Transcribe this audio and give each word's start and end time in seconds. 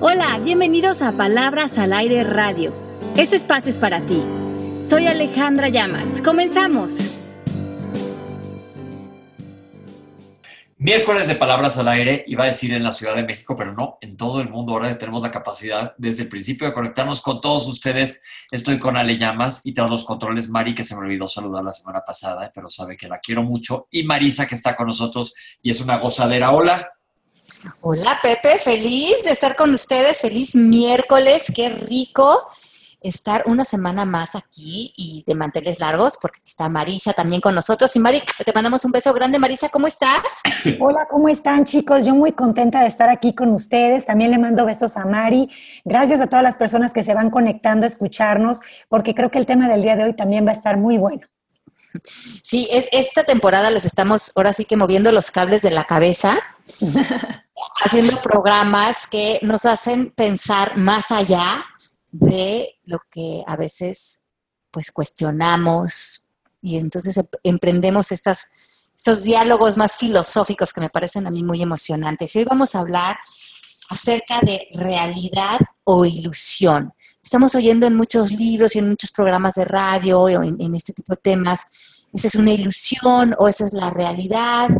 Hola, 0.00 0.38
bienvenidos 0.38 1.02
a 1.02 1.10
Palabras 1.10 1.76
al 1.76 1.92
Aire 1.92 2.22
Radio. 2.22 2.72
Este 3.16 3.34
espacio 3.34 3.68
es 3.68 3.78
para 3.78 4.00
ti. 4.00 4.22
Soy 4.88 5.08
Alejandra 5.08 5.70
Llamas. 5.70 6.22
Comenzamos. 6.22 7.16
Miércoles 10.76 11.26
de 11.26 11.34
Palabras 11.34 11.78
al 11.78 11.88
Aire, 11.88 12.22
iba 12.28 12.44
a 12.44 12.46
decir 12.46 12.72
en 12.74 12.84
la 12.84 12.92
Ciudad 12.92 13.16
de 13.16 13.24
México, 13.24 13.56
pero 13.56 13.74
no, 13.74 13.98
en 14.00 14.16
todo 14.16 14.40
el 14.40 14.48
mundo 14.48 14.74
ahora 14.74 14.96
tenemos 14.96 15.24
la 15.24 15.32
capacidad 15.32 15.94
desde 15.98 16.22
el 16.22 16.28
principio 16.28 16.68
de 16.68 16.74
conectarnos 16.74 17.20
con 17.20 17.40
todos 17.40 17.66
ustedes. 17.66 18.22
Estoy 18.52 18.78
con 18.78 18.96
Ale 18.96 19.18
Llamas 19.18 19.62
y 19.64 19.74
tras 19.74 19.90
los 19.90 20.04
controles 20.04 20.48
Mari, 20.48 20.76
que 20.76 20.84
se 20.84 20.94
me 20.94 21.00
olvidó 21.00 21.26
saludar 21.26 21.64
la 21.64 21.72
semana 21.72 22.02
pasada, 22.06 22.52
pero 22.54 22.68
sabe 22.68 22.96
que 22.96 23.08
la 23.08 23.18
quiero 23.18 23.42
mucho, 23.42 23.88
y 23.90 24.04
Marisa, 24.04 24.46
que 24.46 24.54
está 24.54 24.76
con 24.76 24.86
nosotros 24.86 25.34
y 25.60 25.72
es 25.72 25.80
una 25.80 25.98
gozadera. 25.98 26.52
Hola. 26.52 26.88
Hola 27.80 28.18
Pepe, 28.22 28.58
feliz 28.58 29.22
de 29.24 29.30
estar 29.30 29.56
con 29.56 29.72
ustedes, 29.72 30.20
feliz 30.20 30.54
miércoles, 30.54 31.52
qué 31.54 31.68
rico 31.68 32.48
estar 33.00 33.44
una 33.46 33.64
semana 33.64 34.04
más 34.04 34.34
aquí 34.34 34.92
y 34.96 35.22
de 35.26 35.34
manteles 35.34 35.78
largos, 35.78 36.18
porque 36.20 36.40
está 36.44 36.68
Marisa 36.68 37.12
también 37.12 37.40
con 37.40 37.54
nosotros. 37.54 37.94
Y 37.96 38.00
Mari, 38.00 38.20
te 38.44 38.52
mandamos 38.52 38.84
un 38.84 38.92
beso 38.92 39.12
grande. 39.12 39.38
Marisa, 39.38 39.68
¿cómo 39.68 39.86
estás? 39.86 40.42
Hola, 40.80 41.06
¿cómo 41.08 41.28
están 41.28 41.64
chicos? 41.64 42.04
Yo 42.04 42.14
muy 42.14 42.32
contenta 42.32 42.80
de 42.80 42.88
estar 42.88 43.08
aquí 43.08 43.34
con 43.34 43.52
ustedes. 43.52 44.04
También 44.04 44.30
le 44.30 44.38
mando 44.38 44.64
besos 44.64 44.96
a 44.96 45.04
Mari. 45.04 45.48
Gracias 45.84 46.20
a 46.20 46.26
todas 46.26 46.42
las 46.42 46.56
personas 46.56 46.92
que 46.92 47.02
se 47.02 47.14
van 47.14 47.30
conectando 47.30 47.84
a 47.84 47.88
escucharnos, 47.88 48.60
porque 48.88 49.14
creo 49.14 49.30
que 49.30 49.38
el 49.38 49.46
tema 49.46 49.68
del 49.68 49.82
día 49.82 49.96
de 49.96 50.04
hoy 50.04 50.14
también 50.14 50.46
va 50.46 50.50
a 50.50 50.54
estar 50.54 50.76
muy 50.76 50.98
bueno. 50.98 51.26
Sí, 52.04 52.68
es, 52.70 52.88
esta 52.92 53.24
temporada 53.24 53.70
les 53.70 53.84
estamos 53.84 54.32
ahora 54.36 54.52
sí 54.52 54.64
que 54.64 54.76
moviendo 54.76 55.12
los 55.12 55.30
cables 55.30 55.62
de 55.62 55.70
la 55.70 55.84
cabeza, 55.84 56.38
haciendo 57.84 58.20
programas 58.22 59.06
que 59.06 59.38
nos 59.42 59.64
hacen 59.64 60.10
pensar 60.10 60.76
más 60.76 61.10
allá 61.10 61.64
de 62.10 62.78
lo 62.84 63.00
que 63.10 63.42
a 63.46 63.56
veces 63.56 64.24
pues 64.70 64.90
cuestionamos 64.92 66.26
y 66.60 66.76
entonces 66.76 67.16
em, 67.16 67.26
emprendemos 67.42 68.12
estas, 68.12 68.46
estos 68.96 69.22
diálogos 69.22 69.76
más 69.76 69.96
filosóficos 69.96 70.72
que 70.72 70.80
me 70.80 70.90
parecen 70.90 71.26
a 71.26 71.30
mí 71.30 71.42
muy 71.42 71.62
emocionantes. 71.62 72.34
Y 72.34 72.40
hoy 72.40 72.44
vamos 72.44 72.74
a 72.74 72.80
hablar 72.80 73.18
acerca 73.90 74.40
de 74.40 74.68
realidad 74.74 75.58
o 75.84 76.04
ilusión. 76.04 76.92
Estamos 77.22 77.54
oyendo 77.54 77.86
en 77.86 77.96
muchos 77.96 78.30
libros 78.30 78.74
y 78.74 78.78
en 78.78 78.88
muchos 78.88 79.10
programas 79.10 79.54
de 79.54 79.64
radio 79.64 80.20
o 80.20 80.28
en, 80.28 80.74
este 80.74 80.92
tipo 80.92 81.14
de 81.14 81.20
temas, 81.20 82.06
esa 82.12 82.28
es 82.28 82.34
una 82.36 82.52
ilusión 82.52 83.34
o 83.38 83.48
esa 83.48 83.66
es 83.66 83.72
la 83.72 83.90
realidad. 83.90 84.70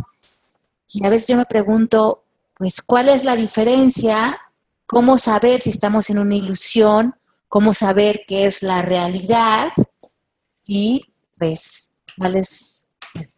Y 0.91 1.05
a 1.05 1.09
veces 1.09 1.27
yo 1.27 1.37
me 1.37 1.45
pregunto, 1.45 2.23
pues, 2.55 2.81
¿cuál 2.81 3.09
es 3.09 3.23
la 3.23 3.35
diferencia? 3.35 4.39
¿Cómo 4.87 5.17
saber 5.17 5.61
si 5.61 5.69
estamos 5.69 6.09
en 6.09 6.17
una 6.17 6.35
ilusión 6.35 7.15
cómo 7.49 7.73
saber 7.73 8.21
qué 8.27 8.45
es 8.45 8.63
la 8.63 8.81
realidad 8.83 9.69
y 10.63 11.13
pues 11.37 11.95
cuál 12.17 12.35
es 12.35 12.87
pues, 13.13 13.35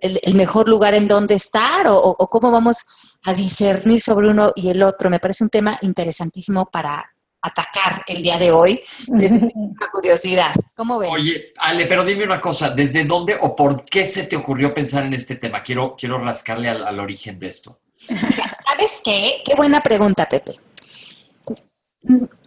el, 0.00 0.34
mejor 0.34 0.68
lugar 0.68 0.94
en 0.94 1.06
donde 1.06 1.34
estar 1.34 1.86
o, 1.88 2.16
cómo 2.30 2.50
vamos 2.50 2.78
a 3.22 3.34
discernir 3.34 4.00
sobre 4.00 4.30
uno 4.30 4.52
y 4.56 4.70
el 4.70 4.82
otro. 4.82 5.10
Me 5.10 5.20
parece 5.20 5.44
un 5.44 5.50
tema 5.50 5.78
interesantísimo 5.82 6.64
para 6.66 7.14
atacar 7.40 8.02
el 8.06 8.22
día 8.22 8.38
de 8.38 8.50
hoy 8.50 8.80
desde 9.06 9.36
una 9.36 9.88
curiosidad. 9.92 10.54
¿Cómo 10.76 10.98
ven? 10.98 11.10
Oye, 11.10 11.52
Ale, 11.58 11.86
pero 11.86 12.04
dime 12.04 12.24
una 12.24 12.40
cosa, 12.40 12.70
¿desde 12.70 13.04
dónde 13.04 13.36
o 13.40 13.54
por 13.54 13.84
qué 13.84 14.04
se 14.04 14.24
te 14.24 14.36
ocurrió 14.36 14.74
pensar 14.74 15.04
en 15.04 15.14
este 15.14 15.36
tema? 15.36 15.62
Quiero, 15.62 15.96
quiero 15.96 16.18
rascarle 16.18 16.68
al, 16.68 16.86
al 16.86 16.98
origen 17.00 17.38
de 17.38 17.48
esto. 17.48 17.80
¿Sabes 17.98 19.00
qué? 19.04 19.42
Qué 19.44 19.54
buena 19.54 19.80
pregunta, 19.80 20.28
Pepe. 20.28 20.52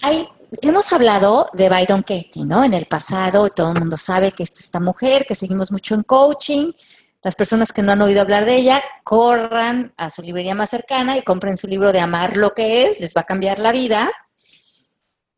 Hay 0.02 0.28
hemos 0.62 0.92
hablado 0.92 1.50
de 1.54 1.70
Byron 1.70 2.02
Katie, 2.02 2.46
¿no? 2.46 2.64
En 2.64 2.74
el 2.74 2.86
pasado, 2.86 3.50
todo 3.50 3.72
el 3.72 3.80
mundo 3.80 3.98
sabe 3.98 4.32
que 4.32 4.44
es 4.44 4.52
esta 4.60 4.80
mujer, 4.80 5.26
que 5.26 5.36
seguimos 5.36 5.72
mucho 5.72 5.96
en 5.96 6.04
coaching. 6.04 6.72
Las 7.24 7.36
personas 7.36 7.72
que 7.72 7.82
no 7.82 7.92
han 7.92 8.02
oído 8.02 8.22
hablar 8.22 8.46
de 8.46 8.56
ella, 8.56 8.84
corran 9.04 9.94
a 9.96 10.10
su 10.10 10.22
librería 10.22 10.56
más 10.56 10.72
cercana 10.72 11.18
y 11.18 11.22
compren 11.22 11.58
su 11.58 11.68
libro 11.68 11.94
de 11.94 12.00
Amar 12.00 12.36
lo 12.36 12.54
que 12.54 12.84
es, 12.84 13.00
les 13.00 13.16
va 13.16 13.22
a 13.22 13.26
cambiar 13.26 13.60
la 13.60 13.72
vida. 13.72 14.12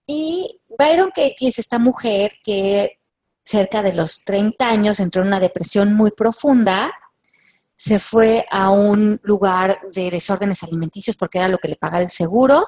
Y 0.06 0.60
Byron 0.78 1.10
Katie 1.10 1.50
es 1.50 1.60
esta 1.60 1.80
mujer 1.80 2.34
que 2.44 3.00
cerca 3.44 3.82
de 3.82 3.94
los 3.94 4.24
30 4.24 4.68
años 4.68 5.00
entró 5.00 5.22
en 5.22 5.30
una 5.30 5.40
depresión 5.40 5.94
muy 5.96 6.12
profunda, 6.12 6.92
se 7.76 8.00
fue 8.00 8.46
a 8.50 8.70
un 8.70 9.20
lugar 9.24 9.80
de 9.94 10.10
desórdenes 10.10 10.64
alimenticios 10.64 11.18
porque 11.18 11.40
era 11.40 11.50
lo 11.50 11.58
que 11.58 11.68
le 11.68 11.76
paga 11.76 12.00
el 12.00 12.10
seguro, 12.10 12.66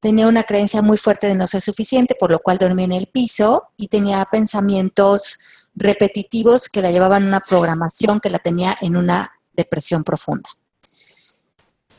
tenía 0.00 0.26
una 0.26 0.44
creencia 0.44 0.82
muy 0.82 0.96
fuerte 0.96 1.26
de 1.26 1.34
no 1.34 1.46
ser 1.46 1.60
suficiente, 1.60 2.14
por 2.18 2.30
lo 2.30 2.38
cual 2.38 2.58
dormía 2.58 2.84
en 2.86 2.92
el 2.92 3.06
piso 3.06 3.68
y 3.76 3.88
tenía 3.88 4.24
pensamientos 4.30 5.38
repetitivos 5.74 6.68
que 6.68 6.82
la 6.82 6.90
llevaban 6.90 7.24
a 7.24 7.28
una 7.28 7.40
programación 7.40 8.20
que 8.20 8.30
la 8.30 8.38
tenía 8.38 8.76
en 8.80 8.96
una 8.96 9.32
depresión 9.52 10.04
profunda. 10.04 10.48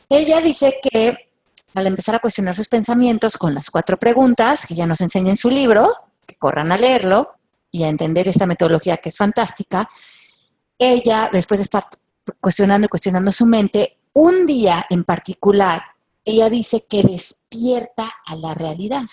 Ella 0.08 0.40
dice 0.40 0.78
que 0.82 1.25
al 1.76 1.86
empezar 1.86 2.14
a 2.14 2.20
cuestionar 2.20 2.54
sus 2.54 2.68
pensamientos 2.68 3.36
con 3.36 3.54
las 3.54 3.70
cuatro 3.70 3.98
preguntas 3.98 4.66
que 4.66 4.74
ya 4.74 4.86
nos 4.86 5.02
enseña 5.02 5.30
en 5.30 5.36
su 5.36 5.50
libro, 5.50 5.92
que 6.26 6.34
corran 6.36 6.72
a 6.72 6.78
leerlo 6.78 7.34
y 7.70 7.84
a 7.84 7.88
entender 7.88 8.26
esta 8.28 8.46
metodología 8.46 8.96
que 8.96 9.10
es 9.10 9.18
fantástica, 9.18 9.88
ella, 10.78 11.28
después 11.30 11.60
de 11.60 11.64
estar 11.64 11.84
cuestionando 12.40 12.86
y 12.86 12.88
cuestionando 12.88 13.30
su 13.30 13.44
mente, 13.44 13.98
un 14.14 14.46
día 14.46 14.86
en 14.88 15.04
particular 15.04 15.82
ella 16.24 16.48
dice 16.48 16.84
que 16.88 17.02
despierta 17.02 18.10
a 18.24 18.34
la 18.36 18.54
realidad. 18.54 19.04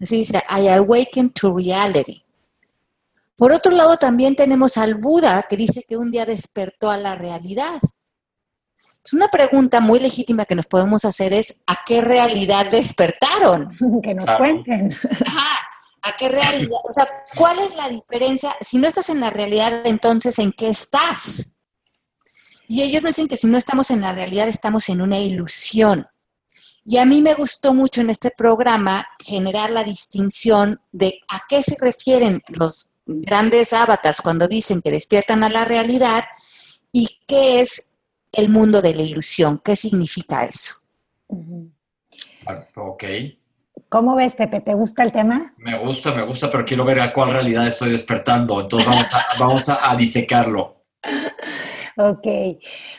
Así 0.00 0.18
dice, 0.18 0.42
I 0.50 0.68
awaken 0.68 1.30
to 1.30 1.56
reality. 1.56 2.22
Por 3.34 3.52
otro 3.52 3.72
lado, 3.74 3.96
también 3.96 4.36
tenemos 4.36 4.76
al 4.76 4.94
Buda 4.96 5.46
que 5.48 5.56
dice 5.56 5.84
que 5.88 5.96
un 5.96 6.10
día 6.10 6.26
despertó 6.26 6.90
a 6.90 6.98
la 6.98 7.14
realidad. 7.14 7.80
Es 9.06 9.12
una 9.12 9.28
pregunta 9.28 9.78
muy 9.78 10.00
legítima 10.00 10.46
que 10.46 10.56
nos 10.56 10.66
podemos 10.66 11.04
hacer 11.04 11.32
es, 11.32 11.60
¿a 11.68 11.76
qué 11.86 12.00
realidad 12.00 12.68
despertaron? 12.68 13.70
Que 14.02 14.14
nos 14.14 14.28
cuenten. 14.32 14.92
Ajá, 15.24 15.68
¿a 16.02 16.12
qué 16.18 16.28
realidad? 16.28 16.80
O 16.82 16.90
sea, 16.90 17.08
¿cuál 17.36 17.56
es 17.60 17.76
la 17.76 17.88
diferencia? 17.88 18.56
Si 18.60 18.78
no 18.78 18.88
estás 18.88 19.08
en 19.10 19.20
la 19.20 19.30
realidad, 19.30 19.86
entonces, 19.86 20.40
¿en 20.40 20.50
qué 20.50 20.70
estás? 20.70 21.56
Y 22.66 22.82
ellos 22.82 23.04
nos 23.04 23.10
dicen 23.10 23.28
que 23.28 23.36
si 23.36 23.46
no 23.46 23.56
estamos 23.56 23.92
en 23.92 24.00
la 24.00 24.10
realidad, 24.10 24.48
estamos 24.48 24.88
en 24.88 25.00
una 25.00 25.20
ilusión. 25.20 26.08
Y 26.84 26.96
a 26.96 27.04
mí 27.04 27.22
me 27.22 27.34
gustó 27.34 27.74
mucho 27.74 28.00
en 28.00 28.10
este 28.10 28.32
programa 28.32 29.06
generar 29.24 29.70
la 29.70 29.84
distinción 29.84 30.80
de 30.90 31.20
a 31.28 31.42
qué 31.48 31.62
se 31.62 31.76
refieren 31.80 32.42
los 32.48 32.90
grandes 33.06 33.72
avatars 33.72 34.20
cuando 34.20 34.48
dicen 34.48 34.82
que 34.82 34.90
despiertan 34.90 35.44
a 35.44 35.48
la 35.48 35.64
realidad 35.64 36.24
y 36.90 37.20
qué 37.28 37.60
es 37.60 37.95
el 38.32 38.48
mundo 38.48 38.82
de 38.82 38.94
la 38.94 39.02
ilusión, 39.02 39.60
qué 39.64 39.76
significa 39.76 40.44
eso. 40.44 40.74
Ok. 42.74 43.04
¿Cómo 43.88 44.16
ves, 44.16 44.34
Pepe? 44.34 44.60
¿Te 44.60 44.74
gusta 44.74 45.02
el 45.04 45.12
tema? 45.12 45.54
Me 45.58 45.76
gusta, 45.78 46.12
me 46.14 46.22
gusta, 46.22 46.50
pero 46.50 46.64
quiero 46.64 46.84
ver 46.84 47.00
a 47.00 47.12
cuál 47.12 47.30
realidad 47.30 47.66
estoy 47.66 47.90
despertando. 47.90 48.60
Entonces 48.60 48.88
vamos 48.88 49.14
a, 49.14 49.18
vamos 49.38 49.68
a 49.68 49.96
disecarlo. 49.96 50.76
Ok, 51.98 52.26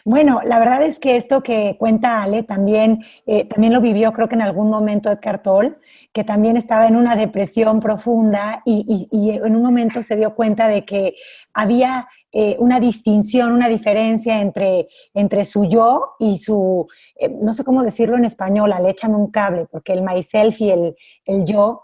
bueno, 0.05 0.41
la 0.43 0.57
verdad 0.57 0.81
es 0.81 0.97
que 0.97 1.17
esto 1.17 1.43
que 1.43 1.75
cuenta 1.77 2.23
Ale 2.23 2.41
también, 2.41 3.05
eh, 3.27 3.45
también 3.45 3.71
lo 3.71 3.79
vivió 3.79 4.11
creo 4.11 4.27
que 4.27 4.33
en 4.33 4.41
algún 4.41 4.71
momento 4.71 5.11
Edgar 5.11 5.43
Tolle, 5.43 5.75
que 6.11 6.23
también 6.23 6.57
estaba 6.57 6.87
en 6.87 6.95
una 6.95 7.15
depresión 7.15 7.79
profunda 7.79 8.63
y, 8.65 9.07
en 9.11 9.55
un 9.55 9.61
momento 9.61 10.01
se 10.01 10.15
dio 10.15 10.33
cuenta 10.33 10.67
de 10.67 10.83
que 10.83 11.13
había 11.53 12.07
eh, 12.31 12.55
una 12.59 12.79
distinción, 12.79 13.53
una 13.53 13.69
diferencia 13.69 14.41
entre, 14.41 14.87
entre 15.13 15.45
su 15.45 15.65
yo 15.65 16.15
y 16.19 16.37
su, 16.37 16.87
eh, 17.15 17.29
no 17.29 17.53
sé 17.53 17.63
cómo 17.63 17.83
decirlo 17.83 18.17
en 18.17 18.25
español, 18.25 18.73
Ale, 18.73 18.89
échame 18.89 19.15
un 19.15 19.31
cable, 19.31 19.65
porque 19.71 19.93
el 19.93 20.01
myself 20.01 20.59
y 20.61 20.69
el, 20.69 20.95
el 21.25 21.45
yo, 21.45 21.83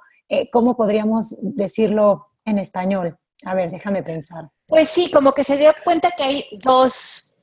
¿cómo 0.51 0.75
podríamos 0.75 1.37
decirlo 1.41 2.27
en 2.43 2.57
español? 2.57 3.17
A 3.45 3.53
ver, 3.53 3.71
déjame 3.71 4.03
pensar. 4.03 4.49
Pues 4.67 4.89
sí, 4.89 5.11
como 5.11 5.33
que 5.33 5.43
se 5.43 5.57
dio 5.57 5.73
cuenta 5.83 6.11
que 6.11 6.23
hay 6.23 6.45
dos 6.63 7.35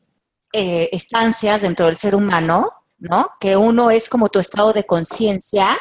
eh, 0.52 0.88
estancias 0.92 1.62
dentro 1.62 1.86
del 1.86 1.96
ser 1.96 2.14
humano, 2.14 2.68
¿no? 2.98 3.28
Que 3.38 3.56
uno 3.56 3.90
es 3.90 4.08
como 4.08 4.28
tu 4.28 4.38
estado 4.38 4.72
de 4.72 4.84
conciencia, 4.84 5.76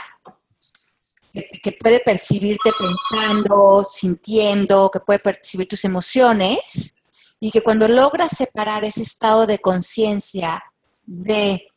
que, 1.34 1.72
puede 1.80 2.02
percibirte 2.02 2.72
pensando, 2.78 3.84
sintiendo, 3.84 4.90
que 4.92 5.00
puede 5.00 5.20
percibir 5.20 5.68
tus 5.68 5.86
emociones, 5.86 6.98
y 7.40 7.52
que 7.52 7.62
cuando 7.62 7.88
logras 7.88 8.32
separar 8.36 8.84
ese 8.84 9.02
estado 9.02 9.48
de 9.48 9.60
conciencia 9.60 10.64
de 11.06 11.68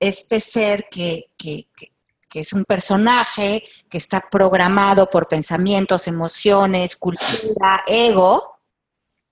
este 0.00 0.40
ser 0.40 0.88
que, 0.90 1.30
que, 1.36 1.66
es 2.34 2.52
un 2.52 2.64
personaje 2.64 3.62
que 3.88 3.96
está 3.96 4.20
programado 4.28 5.08
por 5.08 5.28
pensamientos, 5.28 6.08
emociones, 6.08 6.96
cultura, 6.96 7.84
ego, 7.86 8.56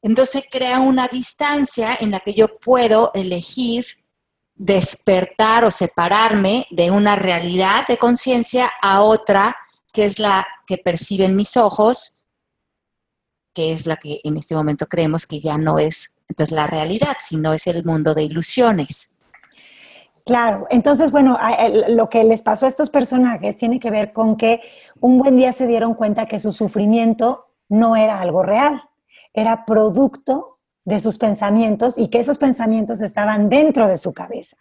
entonces 0.03 0.45
crea 0.49 0.79
una 0.79 1.09
distancia 1.09 1.97
en 1.99 2.13
la 2.13 2.21
que 2.21 2.33
yo 2.33 2.59
puedo 2.61 3.11
elegir 3.15 3.85
despertar 4.55 5.65
o 5.65 5.73
separarme 5.73 6.69
de 6.71 6.93
una 6.93 7.17
realidad 7.17 7.85
de 7.89 7.99
conciencia 7.99 8.71
a 8.81 9.03
otra 9.03 9.57
que 9.93 10.05
es 10.05 10.19
la 10.19 10.47
que 10.67 10.79
perciben 10.79 11.37
mis 11.37 11.57
ojos, 11.57 12.15
que 13.55 13.73
es 13.73 13.87
la 13.87 13.97
que 13.97 14.21
en 14.25 14.37
este 14.37 14.55
momento 14.55 14.87
creemos 14.87 15.27
que 15.27 15.41
ya 15.41 15.59
no 15.59 15.79
es 15.79 16.15
entonces 16.29 16.57
la 16.57 16.67
realidad, 16.67 17.17
sino 17.21 17.53
es 17.53 17.67
el 17.67 17.85
mundo 17.85 18.15
de 18.15 18.25
ilusiones. 18.25 19.19
Claro, 20.25 20.67
entonces, 20.71 21.11
bueno, 21.11 21.39
lo 21.89 22.09
que 22.09 22.23
les 22.23 22.43
pasó 22.43 22.67
a 22.67 22.69
estos 22.69 22.91
personajes 22.91 23.57
tiene 23.57 23.81
que 23.81 23.91
ver 23.91 24.13
con 24.13 24.37
que 24.37 24.61
un 25.01 25.19
buen 25.19 25.37
día 25.37 25.53
se 25.53 25.67
dieron 25.67 25.95
cuenta 25.95 26.27
que 26.27 26.39
su 26.39 26.53
sufrimiento 26.53 27.47
no 27.69 27.97
era 27.97 28.21
algo 28.21 28.43
real, 28.43 28.83
era 29.35 29.65
producto 29.65 30.55
de 30.85 31.01
sus 31.01 31.19
pensamientos 31.19 31.99
y 31.99 32.09
que 32.09 32.21
esos 32.21 32.39
pensamientos 32.39 33.03
estaban 33.03 33.49
dentro 33.49 33.89
de 33.89 33.97
su 33.97 34.13
cabeza. 34.13 34.57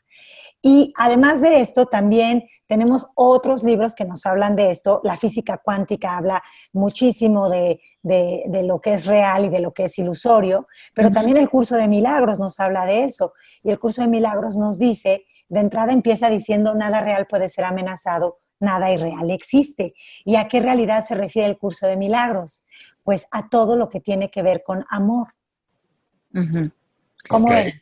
Y 0.64 0.94
además 0.98 1.42
de 1.42 1.62
esto, 1.62 1.88
también 1.88 2.48
tenemos 2.68 3.12
otros 3.16 3.64
libros 3.64 3.96
que 3.96 4.06
nos 4.06 4.26
hablan 4.26 4.56
de 4.56 4.70
esto. 4.70 5.02
La 5.04 5.18
física 5.18 5.58
cuántica 5.58 6.18
habla 6.18 6.42
muchísimo 6.72 7.50
de, 7.50 7.82
lo 8.04 8.82
que 8.82 8.94
es 8.94 9.06
real 9.06 9.46
y 9.46 9.50
de 9.50 9.60
lo 9.60 9.74
que 9.74 9.86
es 9.86 9.98
ilusorio, 10.00 10.68
pero 10.94 11.12
también 11.12 11.38
el 11.38 11.50
curso 11.50 11.76
de 11.76 11.88
milagros 11.88 12.40
nos 12.40 12.60
habla 12.60 12.86
de 12.86 13.04
eso. 13.04 13.34
Y 13.64 13.70
el 13.70 13.80
curso 13.80 14.02
de 14.02 14.08
milagros 14.08 14.58
nos 14.58 14.80
dice, 14.80 15.26
de 15.50 15.60
entrada 15.60 15.94
empieza 15.94 16.30
diciendo, 16.30 16.74
nada 16.74 17.02
real 17.02 17.28
puede 17.28 17.50
ser 17.50 17.66
amenazado, 17.66 18.40
nada 18.60 18.92
irreal 18.92 19.30
existe. 19.32 19.94
¿Y 20.24 20.36
a 20.36 20.48
qué 20.48 20.62
realidad 20.62 21.04
se 21.04 21.16
refiere 21.16 21.50
el 21.50 21.58
curso 21.58 21.88
de 21.88 21.98
milagros? 21.98 22.66
Pues 23.04 23.28
a 23.32 23.50
todo 23.50 23.76
lo 23.76 23.90
que 23.90 24.00
tiene 24.00 24.32
que 24.32 24.42
ver 24.42 24.64
con 24.64 24.86
amor. 24.90 25.28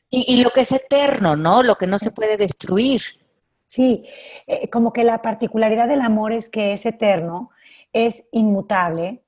y, 0.10 0.44
lo 0.44 0.50
que 0.50 0.62
es 0.62 0.72
eterno, 0.72 1.36
¿no? 1.36 1.64
Lo 1.64 1.76
que 1.76 1.88
no 1.88 2.00
se 2.00 2.12
puede 2.12 2.38
destruir. 2.38 3.02
Sí, 3.68 4.04
eh, 4.48 4.68
como 4.70 4.92
que 4.92 5.04
la 5.04 5.22
particularidad 5.22 5.88
del 5.88 6.02
amor 6.02 6.34
es 6.34 6.50
que 6.50 6.74
es 6.74 6.88
eterno, 6.88 7.52
es 7.94 8.28
inmutable, 8.32 9.22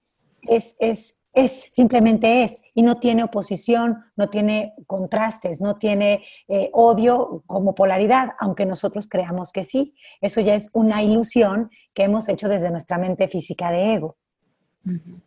es, 0.48 0.76
es, 0.80 1.20
es, 1.34 1.68
simplemente 1.70 2.44
es, 2.44 2.62
y 2.74 2.84
no 2.84 2.98
tiene 2.98 3.24
oposición, 3.24 4.04
no 4.16 4.30
tiene 4.30 4.74
contrastes, 4.88 5.62
no 5.62 5.78
tiene 5.78 6.24
eh, 6.48 6.70
odio 6.74 7.44
como 7.48 7.74
polaridad, 7.74 8.32
aunque 8.40 8.66
nosotros 8.66 9.08
creamos 9.08 9.52
que 9.52 9.64
sí. 9.64 9.96
Eso 10.20 10.42
ya 10.42 10.56
es 10.56 10.70
una 10.74 11.04
ilusión 11.04 11.70
que 11.94 12.04
hemos 12.04 12.28
hecho 12.30 12.50
desde 12.50 12.72
nuestra 12.72 12.98
mente 12.98 13.28
física 13.28 13.72
de 13.72 13.94
ego. 13.94 14.18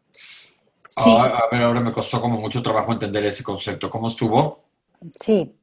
Sí. 0.09 1.11
Ah, 1.19 1.43
a 1.51 1.55
ver, 1.55 1.65
ahora 1.65 1.81
me 1.81 1.93
costó 1.93 2.21
como 2.21 2.39
mucho 2.39 2.63
trabajo 2.63 2.93
entender 2.93 3.25
ese 3.25 3.43
concepto. 3.43 3.91
¿Cómo 3.91 4.09
estuvo? 4.09 4.65
Sí. 5.15 5.57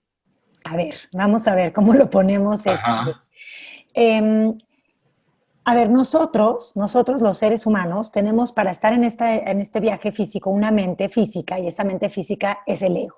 A 0.63 0.75
ver, 0.75 0.95
vamos 1.13 1.47
a 1.47 1.55
ver 1.55 1.73
cómo 1.73 1.93
lo 1.93 2.09
ponemos. 2.09 2.65
Este. 2.65 2.81
Em, 3.93 4.57
a 5.63 5.75
ver, 5.75 5.89
nosotros, 5.89 6.75
nosotros 6.75 7.21
los 7.21 7.37
seres 7.37 7.65
humanos, 7.65 8.11
tenemos 8.11 8.51
para 8.51 8.71
estar 8.71 8.93
en, 8.93 9.03
esta, 9.03 9.35
en 9.35 9.61
este 9.61 9.79
viaje 9.79 10.11
físico 10.11 10.49
una 10.49 10.71
mente 10.71 11.07
física 11.07 11.59
y 11.59 11.67
esa 11.67 11.83
mente 11.83 12.09
física 12.09 12.59
es 12.65 12.81
el 12.81 12.97
ego. 12.97 13.17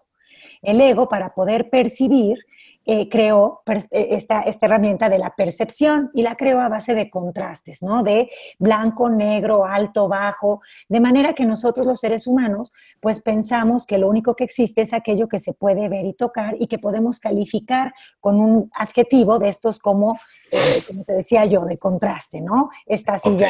El 0.61 0.81
ego, 0.81 1.07
para 1.07 1.33
poder 1.33 1.69
percibir, 1.69 2.37
eh, 2.85 3.07
creó 3.07 3.61
eh, 3.65 4.07
esta, 4.11 4.41
esta, 4.41 4.65
herramienta 4.65 5.07
de 5.07 5.17
la 5.17 5.33
percepción 5.35 6.11
y 6.13 6.21
la 6.21 6.35
creó 6.35 6.59
a 6.59 6.67
base 6.67 6.95
de 6.95 7.09
contrastes, 7.09 7.81
¿no? 7.81 8.03
De 8.03 8.29
blanco, 8.59 9.09
negro, 9.09 9.65
alto, 9.65 10.09
bajo, 10.09 10.61
de 10.89 10.99
manera 10.99 11.33
que 11.33 11.45
nosotros 11.45 11.87
los 11.87 12.01
seres 12.01 12.27
humanos 12.27 12.73
pues 12.99 13.21
pensamos 13.21 13.85
que 13.85 13.97
lo 13.97 14.09
único 14.09 14.35
que 14.35 14.43
existe 14.43 14.81
es 14.81 14.91
aquello 14.91 15.29
que 15.29 15.39
se 15.39 15.53
puede 15.53 15.87
ver 15.87 16.05
y 16.05 16.13
tocar 16.13 16.57
y 16.59 16.67
que 16.67 16.77
podemos 16.77 17.21
calificar 17.21 17.93
con 18.19 18.41
un 18.41 18.69
adjetivo 18.73 19.39
de 19.39 19.47
estos 19.47 19.79
como, 19.79 20.15
eh, 20.51 20.57
como 20.85 21.05
te 21.05 21.13
decía 21.13 21.45
yo, 21.45 21.63
de 21.63 21.77
contraste, 21.77 22.41
¿no? 22.41 22.69
Esta 22.85 23.17
silla 23.17 23.49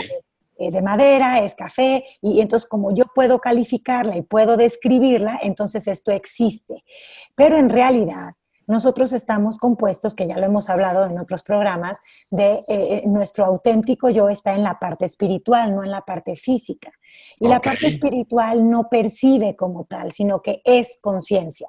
de 0.55 0.81
madera, 0.81 1.43
es 1.43 1.55
café, 1.55 2.05
y 2.21 2.39
entonces 2.39 2.69
como 2.69 2.95
yo 2.95 3.05
puedo 3.13 3.39
calificarla 3.39 4.15
y 4.15 4.21
puedo 4.21 4.55
describirla, 4.55 5.39
entonces 5.41 5.87
esto 5.87 6.11
existe. 6.11 6.83
Pero 7.35 7.57
en 7.57 7.69
realidad, 7.69 8.35
nosotros 8.73 9.13
estamos 9.13 9.57
compuestos, 9.57 10.15
que 10.15 10.27
ya 10.27 10.37
lo 10.37 10.45
hemos 10.45 10.69
hablado 10.69 11.05
en 11.05 11.17
otros 11.19 11.43
programas, 11.43 11.99
de 12.31 12.53
eh, 12.53 12.63
eh, 12.67 13.03
nuestro 13.05 13.45
auténtico 13.45 14.09
yo 14.09 14.29
está 14.29 14.53
en 14.53 14.63
la 14.63 14.79
parte 14.79 15.05
espiritual, 15.05 15.73
no 15.73 15.83
en 15.83 15.91
la 15.91 16.01
parte 16.01 16.35
física. 16.35 16.91
Y 17.39 17.47
la 17.47 17.61
parte 17.61 17.87
espiritual 17.87 18.69
no 18.69 18.89
percibe 18.89 19.55
como 19.55 19.85
tal, 19.85 20.11
sino 20.11 20.41
que 20.41 20.61
es 20.65 20.97
conciencia. 20.99 21.67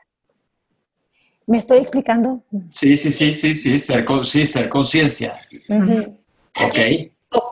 ¿Me 1.47 1.59
estoy 1.59 1.79
explicando? 1.79 2.43
Sí, 2.71 2.97
sí, 2.97 3.13
sí, 3.13 3.35
sí, 3.35 3.55
sí, 3.55 3.79
ser, 3.79 4.07
sí, 4.25 4.47
ser 4.47 4.69
conciencia. 4.71 5.39
Ok. 6.65 6.79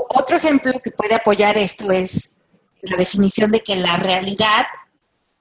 Otro 0.08 0.36
ejemplo 0.36 0.72
que 0.82 0.90
puede 0.92 1.14
apoyar 1.14 1.58
esto 1.58 1.92
es 1.92 2.40
la 2.80 2.96
definición 2.96 3.50
de 3.50 3.60
que 3.60 3.76
la 3.76 3.96
realidad 3.96 4.64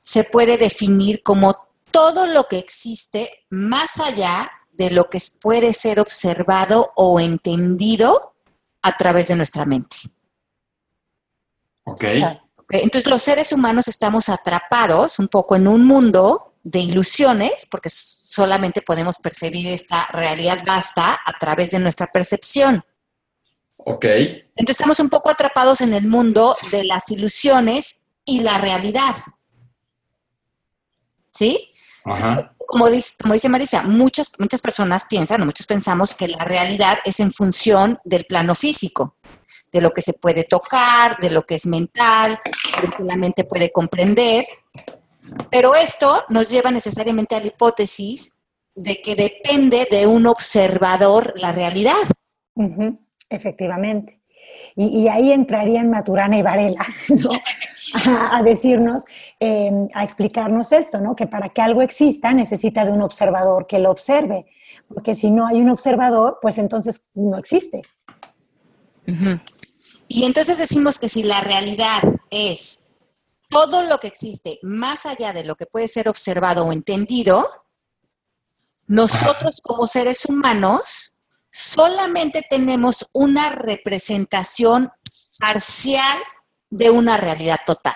se 0.01 0.25
puede 0.25 0.57
definir 0.57 1.23
como 1.23 1.55
todo 1.91 2.25
lo 2.25 2.47
que 2.47 2.57
existe 2.57 3.45
más 3.49 3.99
allá 3.99 4.51
de 4.71 4.91
lo 4.91 5.09
que 5.09 5.19
puede 5.41 5.73
ser 5.73 5.99
observado 5.99 6.91
o 6.95 7.19
entendido 7.19 8.33
a 8.81 8.97
través 8.97 9.27
de 9.27 9.35
nuestra 9.35 9.65
mente. 9.65 9.97
Ok. 11.83 12.03
Entonces 12.69 13.09
los 13.09 13.21
seres 13.21 13.51
humanos 13.51 13.87
estamos 13.87 14.29
atrapados 14.29 15.19
un 15.19 15.27
poco 15.27 15.55
en 15.55 15.67
un 15.67 15.85
mundo 15.85 16.53
de 16.63 16.79
ilusiones, 16.79 17.67
porque 17.69 17.89
solamente 17.89 18.81
podemos 18.81 19.17
percibir 19.17 19.67
esta 19.67 20.07
realidad 20.07 20.59
vasta 20.65 21.19
a 21.25 21.33
través 21.33 21.71
de 21.71 21.79
nuestra 21.79 22.07
percepción. 22.07 22.83
Ok. 23.77 24.05
Entonces 24.05 24.79
estamos 24.79 24.99
un 24.99 25.09
poco 25.09 25.29
atrapados 25.29 25.81
en 25.81 25.93
el 25.93 26.07
mundo 26.07 26.55
de 26.71 26.85
las 26.85 27.11
ilusiones 27.11 28.01
y 28.25 28.41
la 28.41 28.57
realidad. 28.57 29.15
¿Sí? 31.31 31.67
como, 32.67 32.89
dice, 32.89 33.15
como 33.21 33.33
dice 33.33 33.49
Marisa, 33.49 33.83
muchas, 33.83 34.31
muchas 34.39 34.61
personas 34.61 35.05
piensan, 35.09 35.41
o 35.41 35.45
muchos 35.45 35.67
pensamos 35.67 36.15
que 36.15 36.27
la 36.27 36.43
realidad 36.43 36.97
es 37.05 37.19
en 37.19 37.31
función 37.31 37.99
del 38.03 38.25
plano 38.25 38.55
físico, 38.55 39.17
de 39.71 39.81
lo 39.81 39.91
que 39.91 40.01
se 40.01 40.13
puede 40.13 40.43
tocar, 40.43 41.17
de 41.19 41.29
lo 41.29 41.45
que 41.45 41.55
es 41.55 41.65
mental, 41.65 42.39
de 42.81 42.87
lo 42.87 42.97
que 42.97 43.03
la 43.03 43.15
mente 43.15 43.43
puede 43.43 43.71
comprender. 43.71 44.45
Pero 45.49 45.75
esto 45.75 46.23
nos 46.29 46.49
lleva 46.49 46.71
necesariamente 46.71 47.35
a 47.35 47.39
la 47.39 47.47
hipótesis 47.47 48.39
de 48.75 49.01
que 49.01 49.15
depende 49.15 49.87
de 49.89 50.07
un 50.07 50.27
observador 50.27 51.33
la 51.37 51.51
realidad. 51.51 51.93
Efectivamente. 53.29 54.21
Y, 54.75 55.07
ahí 55.07 55.31
entrarían 55.31 55.89
Maturana 55.89 56.37
y 56.37 56.41
Varela 56.41 56.85
a, 58.31 58.41
decirnos, 58.43 59.05
em, 59.39 59.87
a 59.93 60.03
explicarnos 60.03 60.71
esto, 60.71 60.99
¿no? 60.99 61.15
Que 61.15 61.27
para 61.27 61.49
que 61.49 61.61
algo 61.61 61.81
exista 61.81 62.33
necesita 62.33 62.85
de 62.85 62.91
un 62.91 63.01
observador 63.01 63.67
que 63.67 63.79
lo 63.79 63.91
observe, 63.91 64.45
porque 64.87 65.15
si 65.15 65.31
no 65.31 65.47
hay 65.47 65.61
un 65.61 65.69
observador, 65.69 66.39
pues 66.41 66.57
entonces 66.57 67.05
no 67.13 67.37
existe. 67.37 67.81
Y 70.07 70.25
entonces 70.25 70.57
decimos 70.57 70.99
que 70.99 71.09
si 71.09 71.23
la 71.23 71.41
realidad 71.41 72.01
es 72.29 72.95
todo 73.49 73.83
lo 73.83 73.99
que 73.99 74.07
existe 74.07 74.59
más 74.61 75.05
allá 75.05 75.33
de 75.33 75.43
lo 75.43 75.55
que 75.55 75.65
puede 75.65 75.87
ser 75.87 76.07
observado 76.07 76.65
o 76.65 76.71
entendido, 76.71 77.47
nosotros 78.87 79.61
como 79.61 79.87
seres 79.87 80.25
humanos 80.25 81.17
solamente 81.51 82.45
tenemos 82.49 83.09
una 83.11 83.49
representación 83.49 84.91
parcial 85.39 86.17
de 86.71 86.89
una 86.89 87.17
realidad 87.17 87.59
total. 87.65 87.93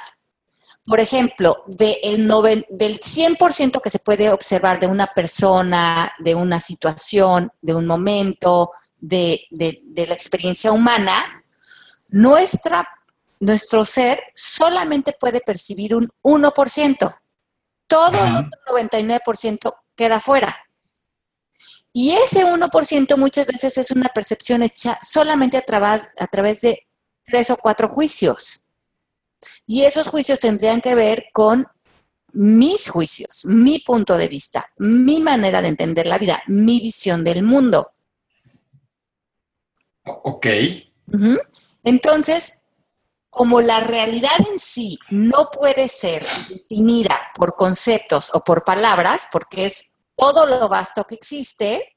Por 0.86 1.00
ejemplo, 1.00 1.64
del 1.66 2.28
100% 2.30 3.82
que 3.82 3.90
se 3.90 3.98
puede 3.98 4.30
observar 4.30 4.80
de 4.80 4.86
una 4.86 5.08
persona, 5.08 6.14
de 6.20 6.36
una 6.36 6.60
situación, 6.60 7.52
de 7.62 7.74
un 7.74 7.88
momento, 7.88 8.72
de, 9.00 9.48
la 9.52 10.14
experiencia 10.14 10.72
humana, 10.72 11.44
nuestra, 12.10 12.88
nuestro 13.40 13.84
ser 13.84 14.22
solamente 14.36 15.16
puede 15.20 15.42
percibir 15.42 15.96
un 15.96 16.08
1%. 16.22 17.20
Todo 17.88 18.24
el 18.24 18.36
otro 18.36 18.60
99% 18.70 19.76
queda 19.96 20.20
fuera. 20.20 20.56
Y 21.92 22.12
ese 22.12 22.46
1% 22.46 23.18
muchas 23.18 23.48
veces 23.48 23.78
es 23.80 23.90
una 23.90 24.10
percepción 24.10 24.62
hecha 24.62 25.00
solamente 25.02 25.58
a, 25.58 25.64
a 26.20 26.28
través 26.28 26.62
de 26.62 26.88
tres 27.26 27.50
o 27.50 27.58
cuatro 27.58 27.90
juicios. 27.90 28.65
Y 29.66 29.84
esos 29.84 30.08
juicios 30.08 30.40
tendrían 30.40 30.82
que 30.82 30.96
ver 30.96 31.28
con 31.34 31.68
mis 32.34 32.90
juicios, 32.90 33.46
mi 33.46 33.80
punto 33.80 34.18
de 34.18 34.28
vista, 34.28 34.72
mi 34.78 35.22
manera 35.22 35.62
de 35.62 35.70
entender 35.70 36.08
la 36.08 36.18
vida, 36.18 36.42
mi 36.48 36.80
visión 36.80 37.24
del 37.24 37.44
mundo. 37.44 37.94
Ok. 40.04 40.48
Entonces, 41.84 42.56
como 43.30 43.62
la 43.62 43.80
realidad 43.80 44.38
en 44.52 44.60
sí 44.60 45.00
no 45.10 45.50
puede 45.52 45.88
ser 45.88 46.26
definida 46.50 47.32
por 47.36 47.56
conceptos 47.56 48.32
o 48.34 48.44
por 48.44 48.64
palabras, 48.64 49.28
porque 49.32 49.66
es 49.66 49.92
todo 50.16 50.46
lo 50.46 50.68
vasto 50.68 51.06
que 51.06 51.16
existe, 51.16 51.96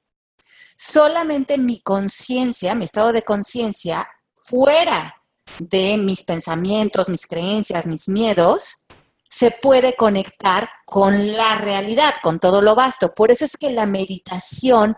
Solamente 0.80 1.58
mi 1.58 1.80
conciencia, 1.80 2.76
mi 2.76 2.84
estado 2.84 3.10
de 3.10 3.24
conciencia, 3.24 4.08
fuera 4.36 5.17
de 5.58 5.96
mis 5.96 6.24
pensamientos, 6.24 7.08
mis 7.08 7.26
creencias, 7.26 7.86
mis 7.86 8.08
miedos, 8.08 8.84
se 9.28 9.50
puede 9.50 9.94
conectar 9.94 10.68
con 10.86 11.14
la 11.36 11.56
realidad, 11.56 12.14
con 12.22 12.40
todo 12.40 12.62
lo 12.62 12.74
vasto. 12.74 13.14
Por 13.14 13.30
eso 13.30 13.44
es 13.44 13.56
que 13.56 13.70
la 13.70 13.86
meditación 13.86 14.96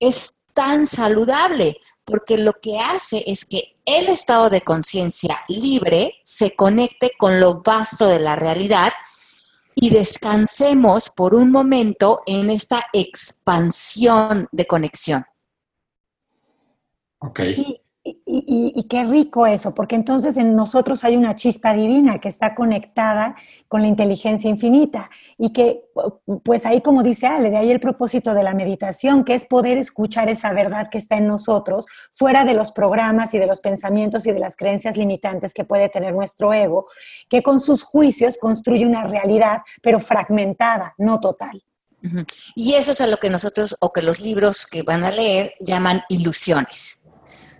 es 0.00 0.36
tan 0.54 0.86
saludable, 0.86 1.78
porque 2.04 2.38
lo 2.38 2.54
que 2.54 2.78
hace 2.78 3.22
es 3.26 3.44
que 3.44 3.76
el 3.84 4.08
estado 4.08 4.48
de 4.48 4.62
conciencia 4.62 5.44
libre 5.48 6.14
se 6.24 6.56
conecte 6.56 7.12
con 7.18 7.40
lo 7.40 7.60
vasto 7.62 8.06
de 8.08 8.18
la 8.18 8.36
realidad 8.36 8.92
y 9.74 9.90
descansemos 9.90 11.10
por 11.10 11.34
un 11.34 11.52
momento 11.52 12.22
en 12.26 12.48
esta 12.48 12.86
expansión 12.92 14.48
de 14.50 14.66
conexión. 14.66 15.26
Ok. 17.18 17.40
Y, 18.08 18.86
qué 18.88 19.02
rico 19.02 19.46
eso, 19.48 19.74
porque 19.74 19.96
entonces 19.96 20.36
en 20.36 20.54
nosotros 20.54 21.02
hay 21.02 21.16
una 21.16 21.34
chispa 21.34 21.72
divina 21.72 22.20
que 22.20 22.28
está 22.28 22.54
conectada 22.54 23.34
con 23.66 23.82
la 23.82 23.88
inteligencia 23.88 24.48
infinita 24.48 25.10
y 25.36 25.52
que, 25.52 25.82
pues 26.44 26.66
ahí 26.66 26.82
como 26.82 27.02
dice 27.02 27.26
Ale, 27.26 27.50
de 27.50 27.56
ahí 27.56 27.70
el 27.72 27.80
propósito 27.80 28.32
de 28.32 28.44
la 28.44 28.54
meditación, 28.54 29.24
que 29.24 29.34
es 29.34 29.44
poder 29.44 29.76
escuchar 29.76 30.28
esa 30.28 30.52
verdad 30.52 30.88
que 30.88 30.98
está 30.98 31.16
en 31.16 31.26
nosotros, 31.26 31.86
fuera 32.12 32.44
de 32.44 32.54
los 32.54 32.70
programas 32.70 33.34
y 33.34 33.38
de 33.38 33.46
los 33.48 33.60
pensamientos 33.60 34.24
y 34.26 34.32
de 34.32 34.38
las 34.38 34.56
creencias 34.56 34.96
limitantes 34.96 35.52
que 35.52 35.64
puede 35.64 35.88
tener 35.88 36.14
nuestro 36.14 36.52
ego, 36.52 36.86
que 37.28 37.42
con 37.42 37.58
sus 37.58 37.82
juicios 37.82 38.38
construye 38.38 38.86
una 38.86 39.04
realidad, 39.04 39.62
pero 39.82 39.98
fragmentada, 39.98 40.94
no 40.98 41.18
total. 41.18 41.60
Y 42.54 42.74
eso 42.74 42.92
es 42.92 43.00
a 43.00 43.06
lo 43.06 43.16
que 43.16 43.30
nosotros, 43.30 43.76
o 43.80 43.92
que 43.92 44.02
los 44.02 44.20
libros 44.20 44.66
que 44.66 44.82
van 44.82 45.02
a 45.02 45.10
leer, 45.10 45.54
llaman 45.60 46.02
ilusiones. 46.08 47.05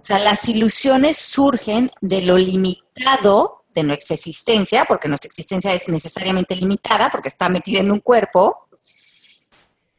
O 0.06 0.08
sea, 0.08 0.20
las 0.20 0.48
ilusiones 0.48 1.18
surgen 1.18 1.90
de 2.00 2.22
lo 2.22 2.38
limitado 2.38 3.64
de 3.75 3.82
nuestra 3.82 4.14
existencia, 4.14 4.84
porque 4.84 5.08
nuestra 5.08 5.26
existencia 5.26 5.75
es 5.75 5.88
necesariamente 5.88 6.54
limitada, 6.54 7.10
porque 7.10 7.26
está 7.26 7.48
metida 7.48 7.80
en 7.80 7.90
un 7.90 7.98
cuerpo, 7.98 8.68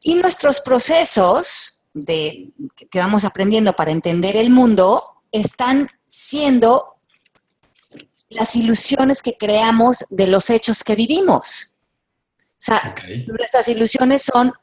y 0.01 0.15
nuestros 0.15 0.61
procesos 0.61 1.81
de, 1.93 2.53
que 2.89 2.99
vamos 2.99 3.25
aprendiendo 3.25 3.73
para 3.73 3.91
entender 3.91 4.37
el 4.37 4.49
mundo 4.49 5.03
están 5.33 5.89
siendo 6.05 6.95
las 8.29 8.55
ilusiones 8.55 9.21
que 9.21 9.35
creamos 9.35 10.05
de 10.09 10.27
los 10.27 10.49
hechos 10.49 10.85
que 10.85 10.95
vivimos. 10.95 11.73
O 12.39 12.59
sea, 12.59 12.95
nuestras 13.27 13.67
ilusiones 13.67 14.21
son 14.21 14.53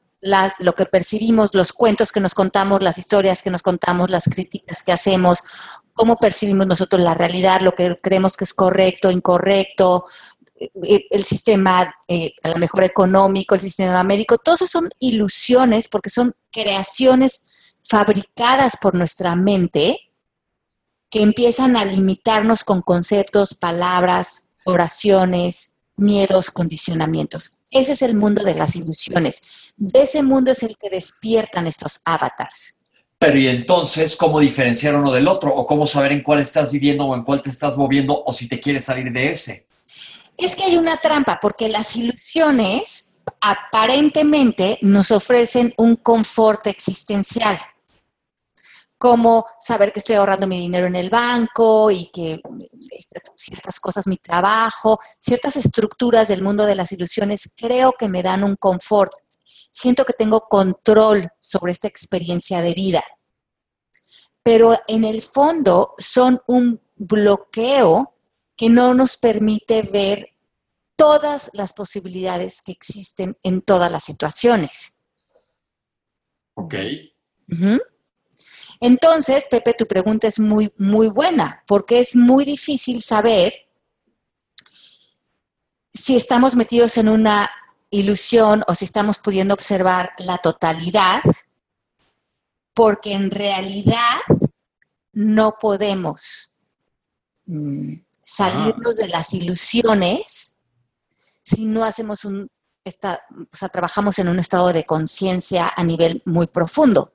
lo 0.58 0.74
que 0.74 0.86
percibimos, 0.86 1.50
los 1.52 1.72
cuentos 1.72 2.12
que 2.12 2.20
nos 2.20 2.34
contamos, 2.34 2.82
las 2.82 2.98
historias 2.98 3.42
que 3.42 3.50
nos 3.50 3.62
contamos, 3.62 4.10
las 4.10 4.24
críticas 4.24 4.82
que 4.82 4.92
hacemos, 4.92 5.40
cómo 5.92 6.16
percibimos 6.16 6.66
nosotros 6.66 7.02
la 7.02 7.14
realidad, 7.14 7.60
lo 7.60 7.74
que 7.74 7.96
creemos 8.02 8.36
que 8.36 8.44
es 8.44 8.54
correcto, 8.54 9.10
incorrecto, 9.10 10.06
eh, 10.56 11.06
el 11.10 11.24
sistema 11.24 11.94
eh, 12.08 12.32
a 12.42 12.50
lo 12.50 12.56
mejor 12.56 12.84
económico, 12.84 13.54
el 13.54 13.60
sistema 13.60 14.02
médico, 14.04 14.38
todos 14.38 14.62
eso 14.62 14.80
son 14.80 14.90
ilusiones 14.98 15.88
porque 15.88 16.10
son 16.10 16.34
creaciones 16.50 17.76
fabricadas 17.82 18.76
por 18.80 18.94
nuestra 18.94 19.36
mente 19.36 19.98
que 21.10 21.22
empiezan 21.22 21.76
a 21.76 21.84
limitarnos 21.84 22.64
con 22.64 22.82
conceptos, 22.82 23.54
palabras, 23.54 24.48
oraciones, 24.64 25.70
miedos, 25.96 26.50
condicionamientos. 26.50 27.56
Ese 27.74 27.92
es 27.92 28.02
el 28.02 28.14
mundo 28.14 28.44
de 28.44 28.54
las 28.54 28.76
ilusiones. 28.76 29.74
De 29.76 30.02
ese 30.02 30.22
mundo 30.22 30.52
es 30.52 30.62
el 30.62 30.76
que 30.78 30.88
despiertan 30.88 31.66
estos 31.66 32.00
avatars. 32.04 32.76
Pero 33.18 33.36
y 33.36 33.48
entonces, 33.48 34.14
¿cómo 34.14 34.38
diferenciar 34.38 34.94
uno 34.94 35.10
del 35.10 35.26
otro? 35.26 35.52
¿O 35.52 35.66
cómo 35.66 35.84
saber 35.84 36.12
en 36.12 36.22
cuál 36.22 36.40
estás 36.40 36.70
viviendo 36.72 37.04
o 37.04 37.16
en 37.16 37.24
cuál 37.24 37.42
te 37.42 37.50
estás 37.50 37.76
moviendo 37.76 38.22
o 38.24 38.32
si 38.32 38.48
te 38.48 38.60
quieres 38.60 38.84
salir 38.84 39.12
de 39.12 39.32
ese? 39.32 39.66
Es 40.38 40.54
que 40.54 40.62
hay 40.62 40.76
una 40.76 40.98
trampa, 40.98 41.40
porque 41.42 41.68
las 41.68 41.96
ilusiones 41.96 43.16
aparentemente 43.40 44.78
nos 44.80 45.10
ofrecen 45.10 45.74
un 45.76 45.96
confort 45.96 46.68
existencial 46.68 47.58
como 48.98 49.46
saber 49.60 49.92
que 49.92 49.98
estoy 49.98 50.16
ahorrando 50.16 50.46
mi 50.46 50.58
dinero 50.58 50.86
en 50.86 50.96
el 50.96 51.10
banco 51.10 51.90
y 51.90 52.06
que 52.06 52.40
ciertas 53.36 53.80
cosas, 53.80 54.06
mi 54.06 54.16
trabajo, 54.16 54.98
ciertas 55.18 55.56
estructuras 55.56 56.28
del 56.28 56.42
mundo 56.42 56.64
de 56.64 56.74
las 56.74 56.92
ilusiones, 56.92 57.52
creo 57.56 57.92
que 57.92 58.08
me 58.08 58.22
dan 58.22 58.44
un 58.44 58.56
confort. 58.56 59.12
Siento 59.44 60.04
que 60.04 60.12
tengo 60.12 60.48
control 60.48 61.28
sobre 61.38 61.72
esta 61.72 61.88
experiencia 61.88 62.60
de 62.60 62.74
vida. 62.74 63.04
Pero 64.42 64.78
en 64.88 65.04
el 65.04 65.22
fondo 65.22 65.94
son 65.98 66.40
un 66.46 66.80
bloqueo 66.96 68.14
que 68.56 68.68
no 68.68 68.94
nos 68.94 69.16
permite 69.16 69.82
ver 69.82 70.28
todas 70.96 71.50
las 71.54 71.72
posibilidades 71.72 72.62
que 72.62 72.72
existen 72.72 73.36
en 73.42 73.62
todas 73.62 73.90
las 73.90 74.04
situaciones. 74.04 75.02
Ok. 76.54 76.74
Entonces, 78.80 79.46
Pepe, 79.50 79.74
tu 79.74 79.86
pregunta 79.86 80.28
es 80.28 80.38
muy, 80.38 80.72
muy 80.76 81.08
buena, 81.08 81.62
porque 81.66 82.00
es 82.00 82.16
muy 82.16 82.44
difícil 82.44 83.02
saber 83.02 83.54
si 85.92 86.16
estamos 86.16 86.56
metidos 86.56 86.98
en 86.98 87.08
una 87.08 87.50
ilusión 87.90 88.64
o 88.66 88.74
si 88.74 88.84
estamos 88.84 89.18
pudiendo 89.18 89.54
observar 89.54 90.12
la 90.18 90.38
totalidad, 90.38 91.22
porque 92.74 93.12
en 93.12 93.30
realidad 93.30 94.18
no 95.12 95.56
podemos 95.60 96.52
mm, 97.46 97.94
salirnos 98.22 98.96
de 98.96 99.08
las 99.08 99.32
ilusiones 99.32 100.56
si 101.44 101.66
no 101.66 101.84
hacemos 101.84 102.24
un, 102.24 102.50
o 102.84 103.56
sea, 103.56 103.68
trabajamos 103.68 104.18
en 104.18 104.28
un 104.28 104.38
estado 104.38 104.72
de 104.72 104.84
conciencia 104.84 105.72
a 105.74 105.84
nivel 105.84 106.22
muy 106.24 106.46
profundo. 106.46 107.12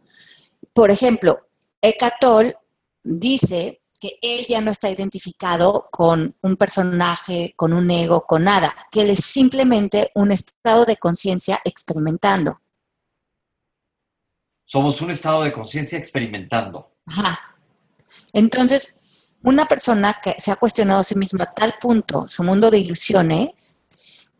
Por 0.80 0.92
ejemplo, 0.92 1.46
Ecatol 1.82 2.56
dice 3.04 3.82
que 4.00 4.18
él 4.22 4.46
ya 4.48 4.62
no 4.62 4.72
está 4.72 4.90
identificado 4.90 5.90
con 5.92 6.38
un 6.42 6.56
personaje, 6.56 7.54
con 7.58 7.74
un 7.74 7.92
ego, 7.92 8.26
con 8.26 8.46
nada, 8.46 8.74
que 8.90 9.02
él 9.02 9.10
es 9.10 9.26
simplemente 9.26 10.10
un 10.16 10.32
estado 10.32 10.86
de 10.86 10.96
conciencia 10.96 11.60
experimentando. 11.66 12.62
Somos 14.64 15.02
un 15.02 15.12
estado 15.12 15.44
de 15.44 15.52
conciencia 15.52 15.98
experimentando. 15.98 16.94
Ajá. 17.08 17.58
Entonces, 18.32 19.36
una 19.44 19.66
persona 19.66 20.22
que 20.24 20.36
se 20.40 20.50
ha 20.50 20.56
cuestionado 20.56 21.02
a 21.02 21.04
sí 21.04 21.16
misma 21.16 21.44
a 21.44 21.54
tal 21.54 21.76
punto 21.78 22.30
su 22.30 22.42
mundo 22.42 22.72
de 22.72 22.78
ilusiones, 22.78 23.76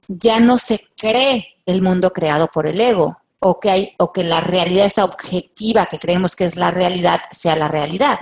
ya 0.08 0.40
no 0.40 0.58
se 0.58 0.88
cree 0.96 1.58
el 1.66 1.82
mundo 1.82 2.14
creado 2.14 2.48
por 2.48 2.66
el 2.66 2.80
ego, 2.80 3.18
o 3.40 3.60
que, 3.60 3.70
hay, 3.70 3.96
o 3.98 4.12
que 4.12 4.24
la 4.24 4.42
realidad, 4.42 4.92
objetiva 5.00 5.86
que 5.86 5.98
creemos 5.98 6.36
que 6.36 6.46
es 6.46 6.56
la 6.56 6.72
realidad, 6.72 7.22
sea 7.32 7.56
la 7.56 7.68
realidad. 7.68 8.20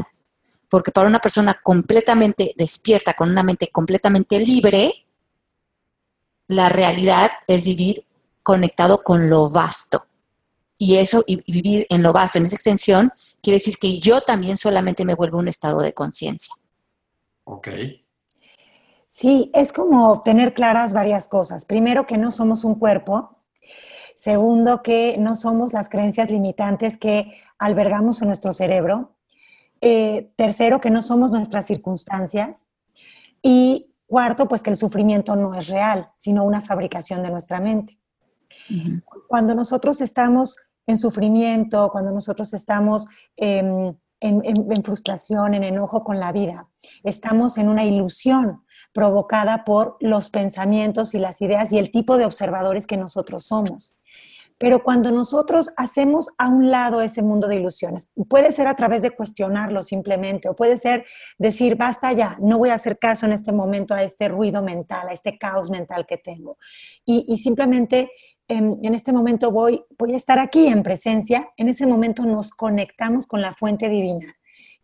Porque 0.69 0.91
para 0.91 1.07
una 1.07 1.19
persona 1.19 1.59
completamente 1.63 2.53
despierta, 2.55 3.13
con 3.13 3.29
una 3.29 3.43
mente 3.43 3.69
completamente 3.71 4.39
libre, 4.39 5.07
la 6.47 6.69
realidad 6.69 7.31
es 7.47 7.65
vivir 7.65 8.05
conectado 8.43 9.03
con 9.03 9.29
lo 9.29 9.49
vasto. 9.49 10.05
Y 10.77 10.97
eso, 10.97 11.23
y 11.25 11.41
vivir 11.51 11.87
en 11.89 12.03
lo 12.03 12.13
vasto, 12.13 12.37
en 12.37 12.45
esa 12.45 12.55
extensión, 12.55 13.11
quiere 13.41 13.57
decir 13.57 13.77
que 13.77 13.99
yo 13.99 14.21
también 14.21 14.57
solamente 14.57 15.05
me 15.05 15.15
vuelvo 15.15 15.39
un 15.39 15.47
estado 15.47 15.79
de 15.79 15.93
conciencia. 15.93 16.53
Ok. 17.45 17.69
Sí, 19.07 19.49
es 19.55 19.73
como 19.73 20.21
tener 20.21 20.53
claras 20.53 20.93
varias 20.93 21.27
cosas. 21.27 21.65
Primero, 21.65 22.05
que 22.05 22.17
no 22.17 22.29
somos 22.29 22.63
un 22.63 22.75
cuerpo, 22.75 23.31
Segundo, 24.27 24.83
que 24.83 25.17
no 25.17 25.35
somos 25.35 25.71
las 25.71 25.87
creencias 25.87 26.29
limitantes 26.29 26.97
que 26.97 27.31
albergamos 27.57 28.21
en 28.21 28.27
nuestro 28.27 28.51
cerebro. 28.51 29.15
Eh, 29.79 30.33
tercero, 30.35 30.81
que 30.81 30.89
no 30.89 31.01
somos 31.01 31.31
nuestras 31.31 31.65
circunstancias. 31.65 32.67
Y 33.41 33.93
cuarto, 34.05 34.49
pues 34.49 34.63
que 34.63 34.69
el 34.69 34.75
sufrimiento 34.75 35.37
no 35.37 35.55
es 35.55 35.67
real, 35.67 36.09
sino 36.17 36.43
una 36.43 36.59
fabricación 36.59 37.23
de 37.23 37.29
nuestra 37.29 37.61
mente. 37.61 37.99
Cuando 39.29 39.55
nosotros 39.55 40.01
estamos 40.01 40.57
en 40.85 40.97
sufrimiento, 40.97 41.89
cuando 41.89 42.11
nosotros 42.11 42.53
estamos 42.53 43.07
em, 43.37 43.95
en, 44.19 44.83
frustración, 44.83 45.53
en 45.53 45.63
enojo 45.63 46.03
con 46.03 46.19
la 46.19 46.33
vida, 46.33 46.67
estamos 47.01 47.57
en 47.57 47.69
una 47.69 47.85
ilusión 47.85 48.65
provocada 48.91 49.63
por 49.63 49.95
los 50.01 50.29
pensamientos 50.29 51.15
y 51.15 51.19
las 51.19 51.41
ideas 51.41 51.71
y 51.71 51.77
el 51.77 51.91
tipo 51.91 52.17
de 52.17 52.25
observadores 52.25 52.85
que 52.87 52.97
nosotros 52.97 53.45
somos. 53.45 53.96
Pero 54.57 54.83
cuando 54.83 55.11
nosotros 55.11 55.71
hacemos 55.77 56.29
a 56.37 56.47
un 56.47 56.71
lado 56.71 57.01
ese 57.01 57.21
mundo 57.21 57.47
de 57.47 57.57
ilusiones, 57.57 58.11
puede 58.27 58.51
ser 58.51 58.67
a 58.67 58.75
través 58.75 59.01
de 59.01 59.11
cuestionarlo 59.11 59.83
simplemente, 59.83 60.49
o 60.49 60.55
puede 60.55 60.77
ser 60.77 61.05
decir, 61.37 61.75
basta 61.75 62.11
ya, 62.13 62.37
no 62.39 62.57
voy 62.57 62.69
a 62.69 62.75
hacer 62.75 62.97
caso 62.97 63.25
en 63.25 63.33
este 63.33 63.51
momento 63.51 63.93
a 63.93 64.03
este 64.03 64.27
ruido 64.27 64.63
mental, 64.63 65.09
a 65.09 65.13
este 65.13 65.37
caos 65.37 65.69
mental 65.69 66.05
que 66.07 66.17
tengo. 66.17 66.57
Y, 67.05 67.37
simplemente 67.37 68.11
en, 68.47 68.79
en, 68.81 68.95
este 68.95 69.11
momento 69.11 69.51
voy, 69.51 69.83
voy 69.97 70.13
a 70.13 70.17
estar 70.17 70.39
aquí 70.39 70.67
en 70.67 70.81
presencia, 70.81 71.49
en 71.57 71.69
ese 71.69 71.85
momento 71.85 72.25
nos 72.25 72.51
conectamos 72.51 73.27
con 73.27 73.41
la 73.41 73.53
fuente 73.53 73.89
divina, 73.89 74.37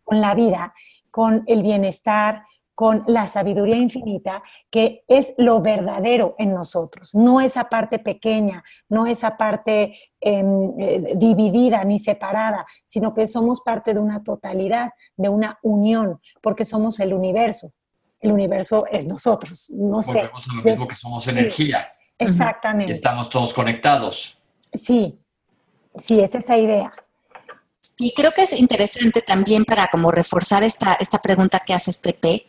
con 0.04 0.20
la 0.20 0.34
vida, 0.34 0.74
con 1.10 1.42
el 1.46 1.62
bienestar, 1.62 2.44
con 2.74 3.04
la 3.06 3.26
sabiduría 3.26 3.76
infinita, 3.76 4.42
que 4.70 5.04
es 5.06 5.32
lo 5.38 5.60
verdadero 5.60 6.34
en 6.38 6.52
nosotros, 6.52 7.14
no 7.14 7.40
esa 7.40 7.68
parte 7.68 7.98
pequeña, 7.98 8.64
no 8.88 9.06
esa 9.06 9.36
parte 9.36 9.96
em, 10.20 10.72
eh, 10.80 11.14
dividida 11.16 11.84
ni 11.84 11.98
separada, 11.98 12.66
sino 12.84 13.14
que 13.14 13.26
somos 13.26 13.60
parte 13.60 13.94
de 13.94 14.00
una 14.00 14.24
totalidad, 14.24 14.90
de 15.16 15.28
una 15.28 15.58
unión, 15.62 16.20
porque 16.42 16.64
somos 16.64 16.98
el 17.00 17.14
universo. 17.14 17.72
El 18.20 18.32
universo 18.32 18.86
es 18.90 19.06
nosotros, 19.06 19.70
no 19.70 20.00
sé. 20.02 20.14
Volvemos 20.14 20.48
a 20.48 20.54
lo 20.54 20.62
mismo 20.62 20.88
que 20.88 20.96
somos 20.96 21.28
energía. 21.28 21.88
Exactamente. 22.18 22.92
estamos 22.92 23.28
todos 23.28 23.52
conectados. 23.52 24.38
Sí, 24.72 25.18
sí, 25.96 26.20
es 26.20 26.34
esa 26.34 26.56
idea. 26.56 26.92
Y 27.98 28.12
creo 28.12 28.32
que 28.32 28.42
es 28.42 28.52
interesante 28.58 29.20
también 29.20 29.64
para 29.64 29.88
como 29.88 30.10
reforzar 30.10 30.62
esta, 30.62 30.94
esta 30.94 31.20
pregunta 31.20 31.60
que 31.60 31.74
hace 31.74 31.92
Pepe, 32.00 32.44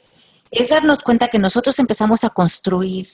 es 0.56 0.70
darnos 0.70 1.00
cuenta 1.00 1.28
que 1.28 1.40
nosotros 1.40 1.78
empezamos 1.80 2.24
a 2.24 2.30
construir 2.30 3.06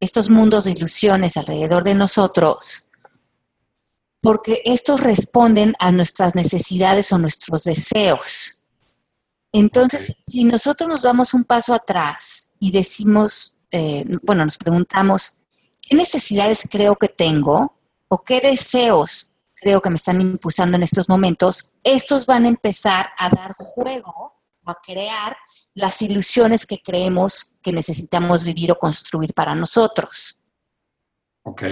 estos 0.00 0.30
mundos 0.30 0.64
de 0.64 0.72
ilusiones 0.72 1.36
alrededor 1.36 1.84
de 1.84 1.94
nosotros, 1.94 2.88
porque 4.20 4.60
estos 4.64 5.00
responden 5.00 5.74
a 5.78 5.92
nuestras 5.92 6.34
necesidades 6.34 7.12
o 7.12 7.18
nuestros 7.18 7.64
deseos. 7.64 8.62
Entonces, 9.52 10.16
si 10.18 10.44
nosotros 10.44 10.88
nos 10.88 11.02
damos 11.02 11.34
un 11.34 11.44
paso 11.44 11.74
atrás 11.74 12.54
y 12.58 12.72
decimos, 12.72 13.54
eh, 13.70 14.04
bueno, 14.22 14.44
nos 14.44 14.58
preguntamos, 14.58 15.38
¿qué 15.82 15.96
necesidades 15.96 16.66
creo 16.68 16.96
que 16.96 17.08
tengo 17.08 17.76
o 18.08 18.22
qué 18.22 18.40
deseos 18.40 19.34
creo 19.54 19.80
que 19.80 19.90
me 19.90 19.96
están 19.96 20.20
impulsando 20.20 20.76
en 20.76 20.82
estos 20.82 21.08
momentos? 21.08 21.74
Estos 21.84 22.26
van 22.26 22.46
a 22.46 22.48
empezar 22.48 23.10
a 23.18 23.28
dar 23.28 23.52
juego 23.52 24.31
a 24.70 24.80
crear 24.80 25.36
las 25.74 26.00
ilusiones 26.02 26.66
que 26.66 26.80
creemos 26.80 27.54
que 27.60 27.72
necesitamos 27.72 28.44
vivir 28.44 28.70
o 28.70 28.78
construir 28.78 29.34
para 29.34 29.56
nosotros. 29.56 30.36
Ok. 31.42 31.62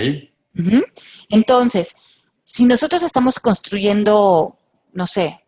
Entonces, 1.28 1.94
si 2.42 2.64
nosotros 2.64 3.02
estamos 3.04 3.38
construyendo, 3.38 4.58
no 4.92 5.06
sé, 5.06 5.44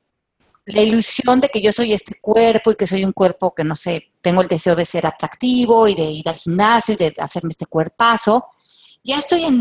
la 0.66 0.80
ilusión 0.80 1.40
de 1.40 1.48
que 1.48 1.60
yo 1.60 1.72
soy 1.72 1.92
este 1.92 2.14
cuerpo 2.20 2.70
y 2.70 2.76
que 2.76 2.86
soy 2.86 3.04
un 3.04 3.12
cuerpo 3.12 3.52
que, 3.54 3.64
no 3.64 3.74
sé, 3.74 4.12
tengo 4.20 4.42
el 4.42 4.48
deseo 4.48 4.76
de 4.76 4.84
ser 4.84 5.06
atractivo 5.06 5.88
y 5.88 5.94
de 5.94 6.04
ir 6.04 6.28
al 6.28 6.36
gimnasio 6.36 6.94
y 6.94 6.96
de 6.96 7.14
hacerme 7.18 7.50
este 7.50 7.66
cuerpazo, 7.66 8.46
ya 9.02 9.18
estoy 9.18 9.42
en 9.44 9.60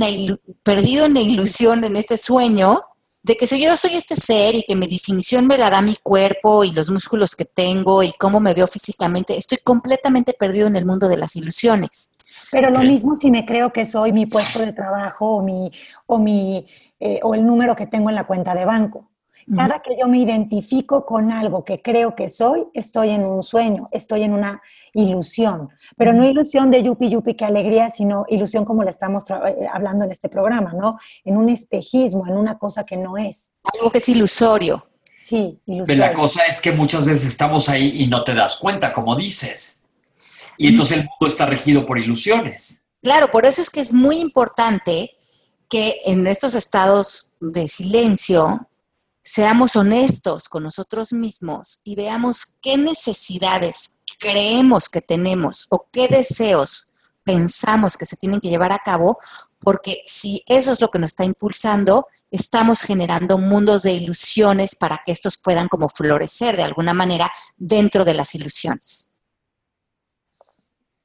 perdido 0.63 1.05
en 1.05 1.15
la 1.15 1.21
ilusión, 1.21 1.83
en 1.83 1.95
este 1.95 2.17
sueño, 2.17 2.83
de 3.23 3.37
que 3.37 3.45
si 3.45 3.61
yo 3.61 3.77
soy 3.77 3.95
este 3.95 4.15
ser 4.15 4.55
y 4.55 4.63
que 4.63 4.75
mi 4.75 4.87
definición 4.87 5.45
me 5.45 5.57
la 5.57 5.69
da 5.69 5.81
mi 5.81 5.95
cuerpo 6.01 6.63
y 6.63 6.71
los 6.71 6.89
músculos 6.89 7.35
que 7.35 7.45
tengo 7.45 8.01
y 8.01 8.11
cómo 8.13 8.39
me 8.39 8.53
veo 8.53 8.65
físicamente, 8.65 9.37
estoy 9.37 9.59
completamente 9.63 10.33
perdido 10.33 10.67
en 10.67 10.75
el 10.75 10.85
mundo 10.85 11.07
de 11.07 11.17
las 11.17 11.35
ilusiones. 11.35 12.17
Pero 12.51 12.69
lo 12.69 12.79
mismo 12.79 13.15
si 13.15 13.29
me 13.29 13.45
creo 13.45 13.71
que 13.71 13.85
soy 13.85 14.11
mi 14.11 14.25
puesto 14.25 14.59
de 14.59 14.73
trabajo 14.73 15.35
o, 15.35 15.43
mi, 15.43 15.71
o, 16.07 16.17
mi, 16.17 16.65
eh, 16.99 17.19
o 17.23 17.35
el 17.35 17.45
número 17.45 17.75
que 17.75 17.85
tengo 17.85 18.09
en 18.09 18.15
la 18.15 18.25
cuenta 18.25 18.55
de 18.55 18.65
banco. 18.65 19.10
Cada 19.55 19.79
que 19.79 19.97
yo 19.99 20.07
me 20.07 20.19
identifico 20.19 21.05
con 21.05 21.31
algo 21.31 21.63
que 21.63 21.81
creo 21.81 22.15
que 22.15 22.29
soy, 22.29 22.65
estoy 22.73 23.09
en 23.09 23.23
un 23.23 23.43
sueño, 23.43 23.89
estoy 23.91 24.23
en 24.23 24.33
una 24.33 24.61
ilusión. 24.93 25.69
Pero 25.97 26.13
no 26.13 26.27
ilusión 26.27 26.71
de 26.71 26.83
yupi 26.83 27.09
yupi, 27.09 27.35
que 27.35 27.45
alegría, 27.45 27.89
sino 27.89 28.25
ilusión 28.27 28.65
como 28.65 28.83
le 28.83 28.89
estamos 28.89 29.23
eh, 29.29 29.67
hablando 29.71 30.05
en 30.05 30.11
este 30.11 30.29
programa, 30.29 30.73
¿no? 30.73 30.97
En 31.23 31.37
un 31.37 31.49
espejismo, 31.49 32.27
en 32.27 32.37
una 32.37 32.57
cosa 32.57 32.83
que 32.83 32.97
no 32.97 33.17
es. 33.17 33.53
Algo 33.73 33.91
que 33.91 33.99
es 33.99 34.09
ilusorio. 34.09 34.85
Sí, 35.17 35.59
ilusorio. 35.65 35.99
la 35.99 36.13
cosa 36.13 36.43
es 36.45 36.61
que 36.61 36.71
muchas 36.71 37.05
veces 37.05 37.25
estamos 37.25 37.69
ahí 37.69 38.03
y 38.03 38.07
no 38.07 38.23
te 38.23 38.33
das 38.33 38.57
cuenta, 38.57 38.91
como 38.91 39.15
dices. 39.15 39.83
Y 40.57 40.67
entonces 40.67 40.97
el 40.97 41.03
mundo 41.03 41.27
está 41.27 41.45
regido 41.45 41.85
por 41.85 41.99
ilusiones. 41.99 42.85
Claro, 43.01 43.31
por 43.31 43.45
eso 43.45 43.61
es 43.61 43.69
que 43.69 43.79
es 43.79 43.93
muy 43.93 44.17
importante 44.17 45.11
que 45.69 46.01
en 46.05 46.27
estos 46.27 46.53
estados 46.53 47.29
de 47.39 47.67
silencio 47.67 48.67
seamos 49.23 49.75
honestos 49.75 50.49
con 50.49 50.63
nosotros 50.63 51.13
mismos 51.13 51.79
y 51.83 51.95
veamos 51.95 52.55
qué 52.61 52.77
necesidades 52.77 53.97
creemos 54.19 54.89
que 54.89 55.01
tenemos 55.01 55.67
o 55.69 55.87
qué 55.91 56.07
deseos 56.07 56.85
pensamos 57.23 57.97
que 57.97 58.05
se 58.05 58.17
tienen 58.17 58.39
que 58.39 58.49
llevar 58.49 58.71
a 58.71 58.79
cabo, 58.79 59.17
porque 59.59 60.01
si 60.05 60.43
eso 60.47 60.71
es 60.71 60.81
lo 60.81 60.89
que 60.89 60.99
nos 60.99 61.11
está 61.11 61.23
impulsando, 61.23 62.07
estamos 62.31 62.81
generando 62.81 63.37
mundos 63.37 63.83
de 63.83 63.93
ilusiones 63.93 64.75
para 64.75 65.01
que 65.05 65.11
estos 65.11 65.37
puedan 65.37 65.67
como 65.67 65.87
florecer 65.87 66.57
de 66.57 66.63
alguna 66.63 66.93
manera 66.93 67.31
dentro 67.57 68.05
de 68.05 68.15
las 68.15 68.33
ilusiones. 68.33 69.11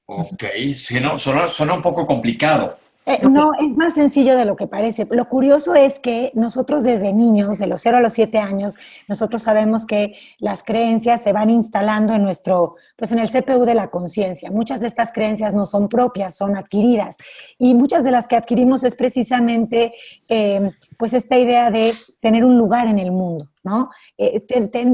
Ok, 0.07 0.45
suena, 0.75 1.19
suena 1.19 1.75
un 1.75 1.83
poco 1.83 2.07
complicado. 2.07 2.79
Eh, 3.09 3.21
no, 3.31 3.53
es 3.61 3.77
más 3.77 3.95
sencillo 3.95 4.37
de 4.37 4.45
lo 4.45 4.57
que 4.57 4.67
parece. 4.67 5.07
Lo 5.09 5.29
curioso 5.29 5.77
es 5.77 6.01
que 6.01 6.33
nosotros 6.35 6.83
desde 6.83 7.13
niños, 7.13 7.57
de 7.59 7.69
los 7.69 7.81
0 7.81 7.99
a 7.99 8.01
los 8.01 8.15
7 8.15 8.39
años, 8.39 8.79
nosotros 9.07 9.43
sabemos 9.43 9.87
que 9.87 10.15
las 10.39 10.65
creencias 10.65 11.23
se 11.23 11.33
van 11.33 11.49
instalando 11.49 12.15
en 12.15 12.25
nuestro, 12.25 12.75
pues 12.97 13.13
en 13.13 13.19
el 13.19 13.31
CPU 13.31 13.65
de 13.65 13.75
la 13.75 13.89
conciencia. 13.89 14.51
Muchas 14.51 14.81
de 14.81 14.87
estas 14.87 15.13
creencias 15.13 15.55
no 15.55 15.67
son 15.67 15.89
propias, 15.89 16.37
son 16.37 16.57
adquiridas. 16.57 17.17
Y 17.59 17.75
muchas 17.75 18.05
de 18.05 18.11
las 18.11 18.27
que 18.27 18.37
adquirimos 18.37 18.85
es 18.85 18.97
precisamente, 18.97 19.93
eh, 20.29 20.71
pues 20.99 21.13
esta 21.13 21.39
idea 21.39 21.71
de 21.71 21.93
tener 22.21 22.45
un 22.45 22.59
lugar 22.59 22.87
en 22.87 22.99
el 22.99 23.13
mundo. 23.13 23.49
¿no? 23.67 23.91
Eh, 24.17 24.41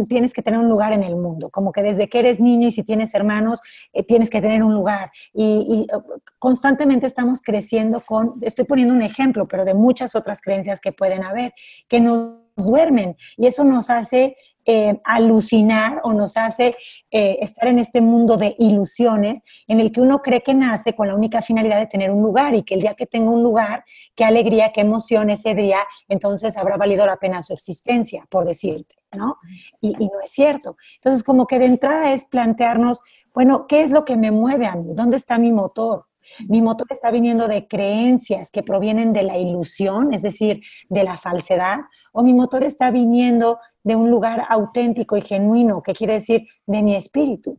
tienes 0.08 0.32
que 0.32 0.42
tener 0.42 0.58
un 0.58 0.68
lugar 0.68 0.94
en 0.94 1.02
el 1.02 1.14
mundo, 1.14 1.50
como 1.50 1.72
que 1.72 1.82
desde 1.82 2.08
que 2.08 2.20
eres 2.20 2.40
niño 2.40 2.68
y 2.68 2.70
si 2.70 2.82
tienes 2.82 3.14
hermanos, 3.14 3.60
eh, 3.92 4.02
tienes 4.02 4.30
que 4.30 4.40
tener 4.40 4.62
un 4.62 4.72
lugar. 4.72 5.12
Y, 5.34 5.86
eh, 5.92 5.98
constantemente 6.38 7.06
estamos 7.06 7.42
creciendo 7.42 8.00
con, 8.00 8.36
estoy 8.40 8.64
poniendo 8.64 8.94
un 8.94 9.02
ejemplo, 9.02 9.46
pero 9.46 9.66
de 9.66 9.74
muchas 9.74 10.16
otras 10.16 10.40
creencias 10.40 10.80
que 10.80 10.90
pueden 10.90 11.22
haber, 11.22 11.52
que 11.86 12.00
nos 12.00 12.38
duermen 12.56 13.16
y 13.36 13.46
eso 13.46 13.62
nos 13.62 13.90
hace 13.90 14.36
eh, 14.64 15.01
alucinar 15.05 16.01
o 16.05 16.12
nos 16.12 16.37
hace 16.37 16.77
eh, 17.11 17.38
estar 17.40 17.68
en 17.68 17.79
este 17.79 18.01
mundo 18.01 18.37
de 18.37 18.55
ilusiones 18.59 19.42
en 19.66 19.81
el 19.81 19.90
que 19.92 20.01
uno 20.01 20.22
cree 20.22 20.42
que 20.42 20.55
nace 20.55 20.94
con 20.94 21.09
la 21.09 21.14
única 21.14 21.42
finalidad 21.42 21.79
de 21.79 21.87
tener 21.87 22.11
un 22.11 22.22
lugar 22.22 22.55
y 22.55 22.62
que 22.62 22.75
el 22.75 22.81
día 22.81 22.94
que 22.94 23.07
tenga 23.07 23.31
un 23.31 23.42
lugar, 23.42 23.85
qué 24.14 24.25
alegría, 24.25 24.72
qué 24.72 24.83
emoción 24.83 25.31
ese 25.31 25.55
día, 25.55 25.81
entonces 26.09 26.57
habrá 26.57 26.77
valido 26.77 27.07
la 27.07 27.16
pena 27.16 27.42
su 27.42 27.53
existencia, 27.53 28.25
por 28.31 28.44
decirte, 28.44 28.94
¿no? 29.12 29.37
Y, 29.81 29.96
y 29.98 30.07
no 30.07 30.20
es 30.22 30.31
cierto. 30.31 30.77
Entonces, 30.96 31.22
como 31.22 31.46
que 31.46 31.59
de 31.59 31.66
entrada 31.66 32.12
es 32.12 32.25
plantearnos, 32.25 33.03
bueno, 33.35 33.66
¿qué 33.66 33.83
es 33.83 33.90
lo 33.90 34.05
que 34.05 34.16
me 34.16 34.31
mueve 34.31 34.66
a 34.66 34.77
mí? 34.77 34.94
¿Dónde 34.94 35.16
está 35.16 35.38
mi 35.38 35.53
motor? 35.53 36.07
Mi 36.48 36.62
motor 36.62 36.87
está 36.90 37.11
viniendo 37.11 37.48
de 37.48 37.66
creencias 37.66 38.51
que 38.51 38.62
provienen 38.62 39.12
de 39.12 39.22
la 39.22 39.38
ilusión, 39.38 40.12
es 40.12 40.22
decir, 40.22 40.62
de 40.88 41.05
la 41.05 41.16
falsedad, 41.16 41.79
o 42.12 42.22
mi 42.22 42.33
motor 42.33 42.62
está 42.64 42.90
viniendo 42.90 43.59
de 43.85 43.97
un 43.97 44.11
lugar 44.11 44.47
auténtico 44.49 45.16
y 45.16 45.23
genuino, 45.23 45.83
que 45.83 45.92
quiere 45.92 46.14
decir 46.14 46.47
de 46.66 46.83
mi 46.83 46.95
espíritu. 46.95 47.59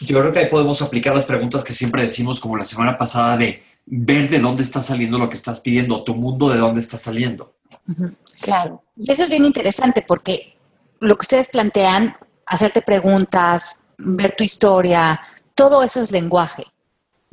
Yo 0.00 0.20
creo 0.20 0.32
que 0.32 0.38
ahí 0.40 0.50
podemos 0.50 0.80
aplicar 0.82 1.14
las 1.14 1.24
preguntas 1.24 1.64
que 1.64 1.74
siempre 1.74 2.02
decimos, 2.02 2.40
como 2.40 2.56
la 2.56 2.64
semana 2.64 2.96
pasada, 2.96 3.36
de 3.36 3.62
ver 3.86 4.30
de 4.30 4.38
dónde 4.38 4.62
está 4.62 4.82
saliendo 4.82 5.18
lo 5.18 5.28
que 5.28 5.36
estás 5.36 5.60
pidiendo, 5.60 6.04
tu 6.04 6.14
mundo 6.14 6.48
de 6.48 6.58
dónde 6.58 6.80
está 6.80 6.96
saliendo. 6.96 7.54
Claro. 8.40 8.82
Y 8.96 9.10
eso 9.10 9.24
es 9.24 9.28
bien 9.28 9.44
interesante 9.44 10.04
porque 10.06 10.56
lo 11.00 11.16
que 11.16 11.24
ustedes 11.24 11.48
plantean, 11.48 12.16
hacerte 12.46 12.82
preguntas, 12.82 13.84
ver 13.98 14.32
tu 14.32 14.44
historia, 14.44 15.20
todo 15.54 15.82
eso 15.82 16.00
es 16.00 16.10
lenguaje. 16.10 16.64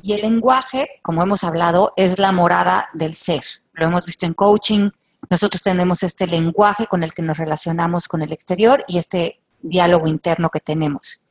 Y 0.03 0.13
el 0.13 0.21
lenguaje, 0.21 0.87
como 1.01 1.21
hemos 1.21 1.43
hablado, 1.43 1.93
es 1.95 2.19
la 2.19 2.31
morada 2.31 2.89
del 2.93 3.13
ser. 3.13 3.43
Lo 3.73 3.87
hemos 3.87 4.05
visto 4.05 4.25
en 4.25 4.33
coaching. 4.33 4.89
Nosotros 5.31 5.61
tenemos 5.61 6.03
este 6.03 6.27
lenguaje 6.27 6.87
con 6.87 7.03
el 7.03 7.13
que 7.13 7.21
nos 7.21 7.37
relacionamos 7.37 8.09
con 8.09 8.21
el 8.21 8.33
exterior 8.33 8.83
y 8.85 8.97
este 8.97 9.39
diálogo 9.61 10.09
interno 10.09 10.49
que 10.49 10.59
tenemos. 10.59 11.21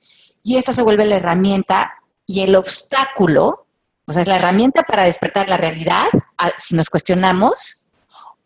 Y 0.42 0.56
esta 0.56 0.72
se 0.72 0.82
vuelve 0.82 1.04
la 1.04 1.16
herramienta 1.16 1.92
y 2.24 2.40
el 2.40 2.56
obstáculo, 2.56 3.66
o 4.06 4.12
sea, 4.12 4.22
es 4.22 4.28
la 4.28 4.36
herramienta 4.36 4.84
para 4.84 5.02
despertar 5.02 5.50
la 5.50 5.58
realidad, 5.58 6.06
si 6.56 6.74
nos 6.76 6.88
cuestionamos, 6.88 7.84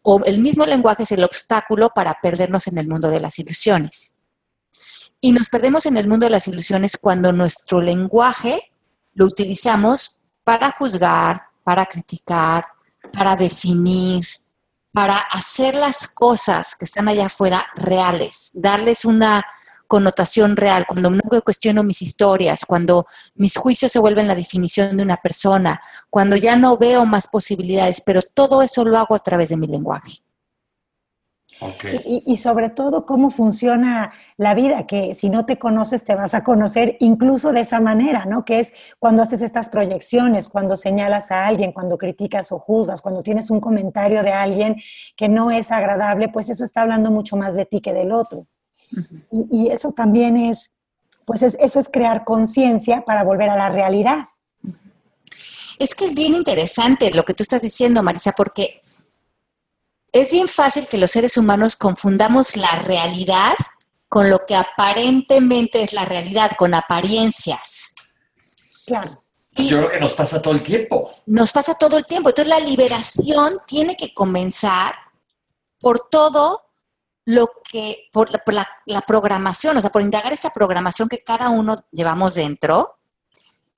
o 0.03 0.25
el 0.25 0.40
mismo 0.40 0.67
lenguaje 0.67 1.05
es 1.05 1.12
el 1.12 1.23
obstáculo 1.23 1.90
para 1.95 2.19
perdernos 2.21 2.67
en 2.67 2.77
el 2.79 2.88
mundo 2.88 3.09
de 3.09 3.21
las 3.21 3.38
ilusiones. 3.38 4.17
Y 5.21 5.31
nos 5.31 5.51
perdemos 5.51 5.87
en 5.87 5.97
el 5.97 6.09
mundo 6.09 6.27
de 6.27 6.31
las 6.31 6.49
ilusiones 6.49 6.99
cuando 7.01 7.33
nuestro 7.33 7.81
lenguaje 7.81 8.73
lo 9.12 9.27
utilizamos 9.27 10.19
para 10.43 10.73
juzgar, 10.73 11.45
para 11.62 11.87
criticar, 11.87 12.67
para 13.12 13.37
definir, 13.37 14.27
para 14.94 15.18
hacer 15.18 15.74
las 15.74 16.09
cosas 16.09 16.76
que 16.78 16.87
están 16.87 17.09
allá 17.09 17.26
afuera 17.26 17.66
reales, 17.74 18.52
darles 18.54 19.04
una, 19.04 19.44
connotación 19.87 20.57
real, 20.57 20.87
cuando 20.88 21.11
no 21.11 21.20
cuestiono 21.44 21.83
mis 21.83 22.02
historias, 22.02 22.64
cuando 22.66 23.07
mis 23.35 23.57
juicios 23.57 23.92
se 23.92 23.98
vuelven 23.98 24.26
la 24.26 24.35
definición 24.35 24.96
de 24.96 25.02
una 25.02 25.18
persona, 25.18 25.80
cuando 26.11 26.37
ya 26.37 26.57
no 26.57 26.76
veo 26.76 27.07
más 27.07 27.28
posibilidades, 27.28 28.02
pero 28.04 28.20
todo 28.22 28.62
eso 28.62 28.85
lo 28.85 28.98
hago 28.98 29.14
a 29.14 29.20
través 29.20 29.50
de 29.50 29.57
mi 29.57 29.66
lenguaje. 29.66 30.18
Y, 32.05 32.37
sobre 32.37 32.71
todo 32.71 33.07
cómo 33.07 33.31
funciona 33.31 34.12
la 34.37 34.55
vida, 34.55 34.87
que 34.87 35.14
si 35.14 35.31
no 35.31 35.47
te 35.47 35.59
conoces 35.59 36.05
te 36.05 36.14
vas 36.14 36.35
a 36.35 36.43
conocer 36.43 36.97
incluso 37.01 37.53
de 37.53 37.61
esa 37.61 37.81
manera, 37.81 38.27
¿no? 38.27 38.45
Que 38.45 38.61
es 38.61 38.73
cuando 38.99 39.23
haces 39.23 39.40
estas 39.40 39.69
proyecciones, 39.69 40.49
cuando 40.49 40.77
señalas 40.77 41.31
a 41.31 41.47
alguien, 41.47 41.73
cuando 41.73 41.97
criticas 41.97 42.53
o 42.53 42.59
juzgas, 42.59 43.03
cuando 43.03 43.23
tienes 43.23 43.51
un 43.51 43.61
comentario 43.61 44.23
de 44.23 44.33
alguien 44.33 44.77
que 45.17 45.29
no 45.29 45.51
es 45.51 45.71
agradable, 45.71 46.29
pues 46.29 46.49
eso 46.49 46.64
está 46.64 46.83
hablando 46.83 47.11
mucho 47.11 47.37
más 47.37 47.55
de 47.55 47.67
ti 47.67 47.81
que 47.81 47.93
del 47.93 48.12
otro. 48.12 48.47
y, 49.31 49.69
eso 49.69 49.93
también 49.93 50.37
es, 50.37 50.77
pues 51.25 51.43
eso 51.43 51.79
es 51.79 51.88
crear 51.88 52.25
conciencia 52.25 53.05
para 53.05 53.25
volver 53.25 53.49
a 53.49 53.57
la 53.57 53.71
realidad. 53.71 54.29
Es 55.79 55.95
que 55.95 56.07
es 56.07 56.14
bien 56.14 56.35
interesante 56.35 57.11
lo 57.12 57.25
que 57.25 57.35
tú 57.35 57.43
estás 57.43 57.62
diciendo, 57.62 58.03
Marisa, 58.03 58.33
porque 58.33 58.81
es 60.14 60.31
bien 60.31 60.46
fácil 60.46 60.87
que 60.88 60.96
los 60.96 61.11
seres 61.11 61.37
humanos 61.37 61.74
confundamos 61.74 62.57
la 62.57 62.70
realidad 62.77 63.55
con 64.09 64.31
lo 64.31 64.46
que 64.46 64.55
aparentemente 64.55 65.83
es 65.83 65.92
la 65.92 66.05
realidad, 66.05 66.53
con 66.57 66.72
apariencias. 66.72 67.94
Claro. 68.87 69.24
Yo 69.57 69.79
creo 69.79 69.90
que 69.90 69.98
nos 69.98 70.14
pasa 70.14 70.40
todo 70.40 70.55
el 70.55 70.62
tiempo. 70.62 71.11
Nos 71.27 71.53
pasa 71.53 71.74
todo 71.74 71.96
el 71.96 72.05
tiempo. 72.05 72.29
Entonces 72.29 72.48
la 72.48 72.61
liberación 72.61 73.59
tiene 73.66 73.96
que 73.96 74.14
comenzar 74.14 74.94
por 75.81 76.09
todo 76.09 76.62
lo 77.24 77.50
que, 77.68 78.09
por, 78.12 78.31
la, 78.53 78.68
la, 78.87 79.00
programación, 79.00 79.77
o 79.77 79.81
sea, 79.81 79.90
por 79.90 80.03
indagar 80.03 80.33
esta 80.33 80.50
programación 80.50 81.09
que 81.09 81.24
cada 81.24 81.50
uno 81.50 81.74
llevamos 81.90 82.35
dentro. 82.35 83.00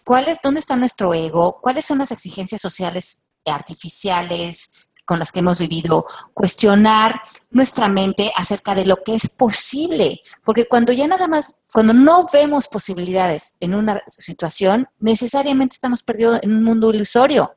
¿Cuál 0.05 0.29
es, 0.29 0.42
dónde 0.42 0.61
está 0.61 0.77
nuestro 0.77 1.14
ego? 1.14 1.61
¿Cuáles 1.62 1.87
son 1.87 1.96
las 1.96 2.11
exigencias 2.11 2.61
sociales 2.61 3.29
artificiales 3.46 4.90
con 5.07 5.19
las 5.19 5.33
que 5.33 5.38
hemos 5.38 5.59
vivido, 5.59 6.05
cuestionar 6.35 7.23
nuestra 7.51 7.88
mente 7.88 8.31
acerca 8.37 8.75
de 8.75 8.85
lo 8.85 9.03
que 9.03 9.14
es 9.14 9.31
posible, 9.31 10.21
porque 10.45 10.66
cuando 10.66 10.92
ya 10.92 11.07
nada 11.07 11.29
más, 11.29 11.57
cuando 11.73 11.95
no 11.95 12.27
vemos 12.31 12.69
posibilidades 12.69 13.57
en 13.61 13.75
una 13.75 14.03
situación, 14.09 14.88
necesariamente 14.99 15.75
estamos 15.75 16.03
perdidos 16.03 16.40
en 16.42 16.53
un 16.53 16.64
mundo 16.64 16.92
ilusorio, 16.92 17.57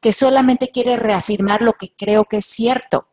que 0.00 0.12
solamente 0.12 0.70
quiere 0.70 0.96
reafirmar 0.96 1.62
lo 1.62 1.74
que 1.74 1.92
creo 1.96 2.24
que 2.24 2.38
es 2.38 2.46
cierto. 2.46 3.06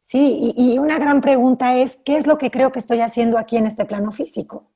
Sí, 0.00 0.52
y, 0.56 0.78
una 0.78 0.98
gran 0.98 1.20
pregunta 1.20 1.76
es, 1.76 1.98
¿qué 2.04 2.16
es 2.16 2.26
lo 2.26 2.36
que 2.36 2.50
creo 2.50 2.72
que 2.72 2.80
estoy 2.80 3.00
haciendo 3.00 3.38
aquí 3.38 3.56
en 3.56 3.66
este 3.66 3.84
plano 3.84 4.10
físico? 4.10 4.68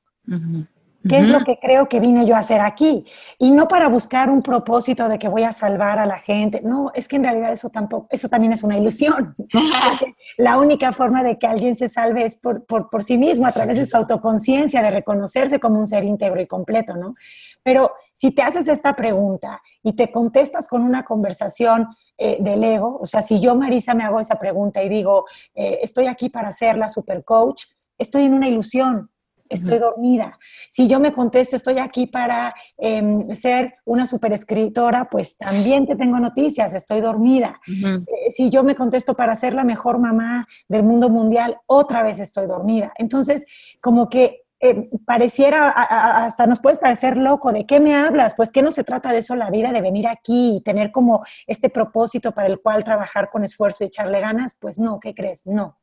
¿Qué 1.07 1.19
es 1.19 1.29
lo 1.29 1.43
que 1.43 1.59
creo 1.59 1.87
que 1.87 1.99
vine 1.99 2.25
yo 2.25 2.35
a 2.35 2.39
hacer 2.39 2.61
aquí? 2.61 3.05
Y 3.37 3.51
no 3.51 3.67
para 3.67 3.87
buscar 3.87 4.29
un 4.29 4.41
propósito 4.41 5.07
de 5.09 5.19
que 5.19 5.27
voy 5.27 5.43
a 5.43 5.51
salvar 5.51 5.99
a 5.99 6.05
la 6.05 6.17
gente. 6.17 6.61
No, 6.63 6.91
es 6.93 7.07
que 7.07 7.15
en 7.15 7.23
realidad 7.23 7.51
eso 7.51 7.69
tampoco, 7.69 8.07
eso 8.09 8.29
también 8.29 8.53
es 8.53 8.63
una 8.63 8.77
ilusión. 8.77 9.35
la 10.37 10.57
única 10.57 10.91
forma 10.93 11.23
de 11.23 11.37
que 11.37 11.47
alguien 11.47 11.75
se 11.75 11.87
salve 11.87 12.25
es 12.25 12.35
por, 12.35 12.65
por, 12.65 13.03
sí 13.03 13.17
mismo, 13.17 13.47
a 13.47 13.51
través 13.51 13.77
de 13.77 13.85
su 13.85 13.95
autoconciencia, 13.97 14.81
de 14.81 14.91
reconocerse 14.91 15.59
como 15.59 15.79
un 15.79 15.85
ser 15.85 16.03
íntegro 16.03 16.41
y 16.41 16.47
completo, 16.47 16.95
¿no? 16.95 17.15
Pero 17.63 17.91
si 18.13 18.31
te 18.31 18.41
haces 18.41 18.67
esta 18.67 18.95
pregunta 18.95 19.61
y 19.83 19.93
te 19.93 20.11
contestas 20.11 20.67
con 20.67 20.81
una 20.81 21.03
conversación 21.03 21.87
eh, 22.17 22.37
del 22.41 22.63
ego, 22.63 22.97
o 22.99 23.05
sea, 23.05 23.21
si 23.21 23.39
yo, 23.39 23.55
Marisa, 23.55 23.93
me 23.93 24.03
hago 24.03 24.19
esa 24.19 24.39
pregunta 24.39 24.81
y 24.81 24.89
digo, 24.89 25.25
eh, 25.53 25.79
estoy 25.83 26.07
aquí 26.07 26.29
para 26.29 26.51
ser 26.51 26.77
la 26.77 26.87
super 26.87 27.23
coach, 27.23 27.65
estoy 27.97 28.25
en 28.25 28.33
una 28.33 28.47
ilusión, 28.47 29.11
estoy 29.49 29.79
dormida. 29.79 30.37
Si 30.69 30.87
yo 30.87 30.99
me 30.99 31.13
contesto, 31.13 31.55
estoy 31.55 31.79
aquí 31.79 32.07
para 32.07 32.53
em, 32.77 33.33
ser 33.33 33.75
una 33.85 34.05
superescritora, 34.05 35.09
pues 35.09 35.37
también 35.37 35.85
te 35.85 35.95
tengo 35.95 36.19
noticias, 36.19 36.73
estoy 36.73 37.01
dormida. 37.01 37.59
Eh, 37.67 38.31
si 38.31 38.49
yo 38.49 38.63
me 38.63 38.75
contesto 38.75 39.15
para 39.15 39.35
ser 39.35 39.53
la 39.53 39.63
mejor 39.63 39.99
mamá 39.99 40.47
del 40.67 40.83
mundo 40.83 41.09
mundial, 41.09 41.57
otra 41.65 42.03
vez 42.03 42.19
estoy 42.19 42.47
dormida. 42.47 42.93
Entonces, 42.97 43.45
como 43.81 44.09
que 44.09 44.47
eh, 44.59 44.89
pareciera, 45.05 45.69
hasta 45.69 46.47
nos 46.47 46.59
puedes 46.59 46.79
parecer 46.79 47.15
loco, 47.15 47.51
¿de 47.51 47.67
qué 47.67 47.79
me 47.79 47.95
hablas? 47.95 48.33
Pues 48.33 48.51
que 48.51 48.63
no 48.63 48.71
se 48.71 48.83
trata 48.83 49.11
de 49.11 49.19
eso 49.19 49.35
la 49.35 49.51
vida, 49.51 49.71
de 49.71 49.81
venir 49.81 50.07
aquí 50.07 50.57
y 50.57 50.61
tener 50.61 50.91
como 50.91 51.23
este 51.45 51.69
propósito 51.69 52.31
para 52.31 52.47
el 52.47 52.59
cual 52.59 52.83
trabajar 52.83 53.29
con 53.29 53.43
esfuerzo 53.43 53.83
y 53.83 53.87
echarle 53.87 54.19
ganas, 54.19 54.55
pues 54.59 54.79
no, 54.79 54.99
¿qué 54.99 55.13
crees? 55.13 55.45
No. 55.45 55.77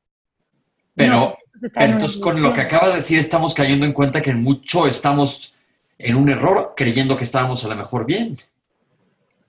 Pero, 0.95 1.37
entonces 1.77 2.21
con 2.21 2.41
lo 2.41 2.53
que 2.53 2.61
acaba 2.61 2.89
de 2.89 2.95
decir 2.97 3.19
estamos 3.19 3.55
cayendo 3.55 3.87
en 3.87 3.93
cuenta 3.93 4.23
que 4.23 4.31
en 4.31 4.43
mucho 4.43 4.87
estamos 4.87 5.55
en 5.99 6.17
un 6.17 6.29
error 6.29 6.75
creyendo 6.77 7.17
que 7.17 7.25
estábamos 7.25 7.65
a 7.65 7.69
lo 7.69 7.77
mejor 7.77 8.07
bien. 8.07 8.37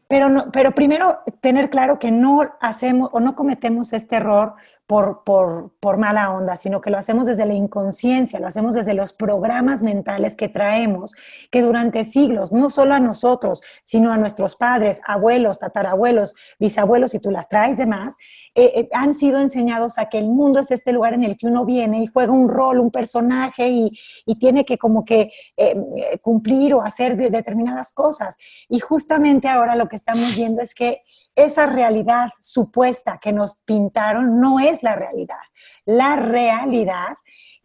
Pero, 0.07 0.29
no, 0.29 0.51
pero 0.51 0.73
primero 0.73 1.19
tener 1.41 1.69
claro 1.69 1.97
que 1.97 2.11
no 2.11 2.41
hacemos 2.61 3.09
o 3.11 3.19
no 3.19 3.35
cometemos 3.35 3.91
este 3.93 4.17
error 4.17 4.53
por, 4.87 5.23
por, 5.23 5.71
por, 5.79 5.97
mala 5.97 6.31
onda, 6.31 6.55
sino 6.55 6.79
que 6.79 6.91
lo 6.91 6.97
hacemos 6.97 7.25
desde 7.25 7.45
la 7.45 7.55
inconsciencia, 7.55 8.39
lo 8.39 8.47
hacemos 8.47 8.75
desde 8.75 8.93
los 8.93 9.13
programas 9.13 9.81
mentales 9.81 10.35
que 10.35 10.47
traemos, 10.47 11.15
que 11.49 11.61
durante 11.61 12.03
siglos, 12.03 12.51
no 12.51 12.69
solo 12.69 12.93
a 12.93 12.99
nosotros, 12.99 13.61
sino 13.83 14.11
a 14.11 14.17
nuestros 14.17 14.55
padres, 14.55 15.01
abuelos, 15.05 15.57
tatarabuelos, 15.57 16.35
bisabuelos, 16.59 17.15
y 17.15 17.19
tú 17.19 17.31
las 17.31 17.49
traes 17.49 17.77
de 17.77 17.87
más, 17.87 18.15
eh, 18.53 18.71
eh, 18.75 18.89
han 18.93 19.15
sido 19.15 19.39
enseñados 19.39 19.97
a 19.97 20.07
que 20.07 20.19
el 20.19 20.27
mundo 20.27 20.59
es 20.59 20.69
este 20.69 20.91
lugar 20.91 21.13
en 21.13 21.23
el 21.23 21.37
que 21.37 21.47
uno 21.47 21.65
viene 21.65 22.03
y 22.03 22.07
juega 22.07 22.31
un 22.31 22.47
rol, 22.47 22.79
un 22.79 22.91
personaje 22.91 23.67
y, 23.69 23.91
y 24.25 24.35
tiene 24.35 24.65
que 24.65 24.77
como 24.77 25.03
que 25.03 25.31
eh, 25.57 26.19
cumplir 26.21 26.75
o 26.75 26.81
hacer 26.83 27.17
determinadas 27.17 27.91
cosas. 27.91 28.37
Y 28.69 28.79
justamente 28.79 29.47
ahora 29.47 29.75
lo 29.75 29.87
que 29.87 29.95
estamos 29.95 30.35
viendo 30.35 30.61
es 30.61 30.75
que 30.75 31.01
esa 31.35 31.65
realidad 31.65 32.29
supuesta 32.39 33.19
que 33.21 33.33
nos 33.33 33.57
pintaron 33.57 34.39
no 34.39 34.59
es 34.59 34.83
la 34.83 34.95
realidad. 34.95 35.37
La 35.85 36.15
realidad 36.15 37.17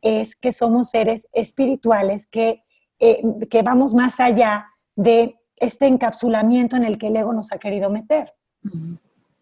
es 0.02 0.35
que 0.37 0.52
somos 0.52 0.90
seres 0.90 1.28
espirituales 1.33 2.26
que, 2.26 2.64
eh, 2.98 3.22
que 3.50 3.62
vamos 3.62 3.94
más 3.94 4.18
allá 4.20 4.66
de 4.96 5.37
este 5.56 5.87
encapsulamiento 5.87 6.76
en 6.76 6.85
el 6.85 6.98
que 6.98 7.09
el 7.09 7.16
ego 7.16 7.33
nos 7.33 7.52
ha 7.52 7.59
querido 7.59 7.90
meter. 7.90 8.35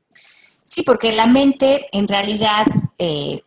Sí, 0.09 0.83
porque 0.83 1.13
la 1.13 1.27
mente 1.27 1.89
en 1.93 2.07
realidad, 2.07 2.67
eh, 2.99 3.43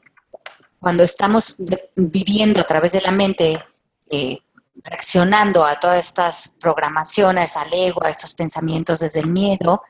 cuando 0.80 1.04
estamos 1.04 1.58
viviendo 1.96 2.60
a 2.60 2.63
través 2.63 2.94
de 2.94 3.02
la 3.02 3.12
mente, 3.12 3.63
eh, 4.10 4.39
reaccionando 4.84 5.63
a 5.63 5.80
todas 5.80 6.04
estas 6.04 6.56
programaciones, 6.60 7.56
al 7.56 7.72
ego, 7.74 8.04
a 8.04 8.10
estos 8.10 8.34
pensamientos 8.34 9.00
desde 9.00 9.20
el 9.20 9.28
miedo, 9.28 9.84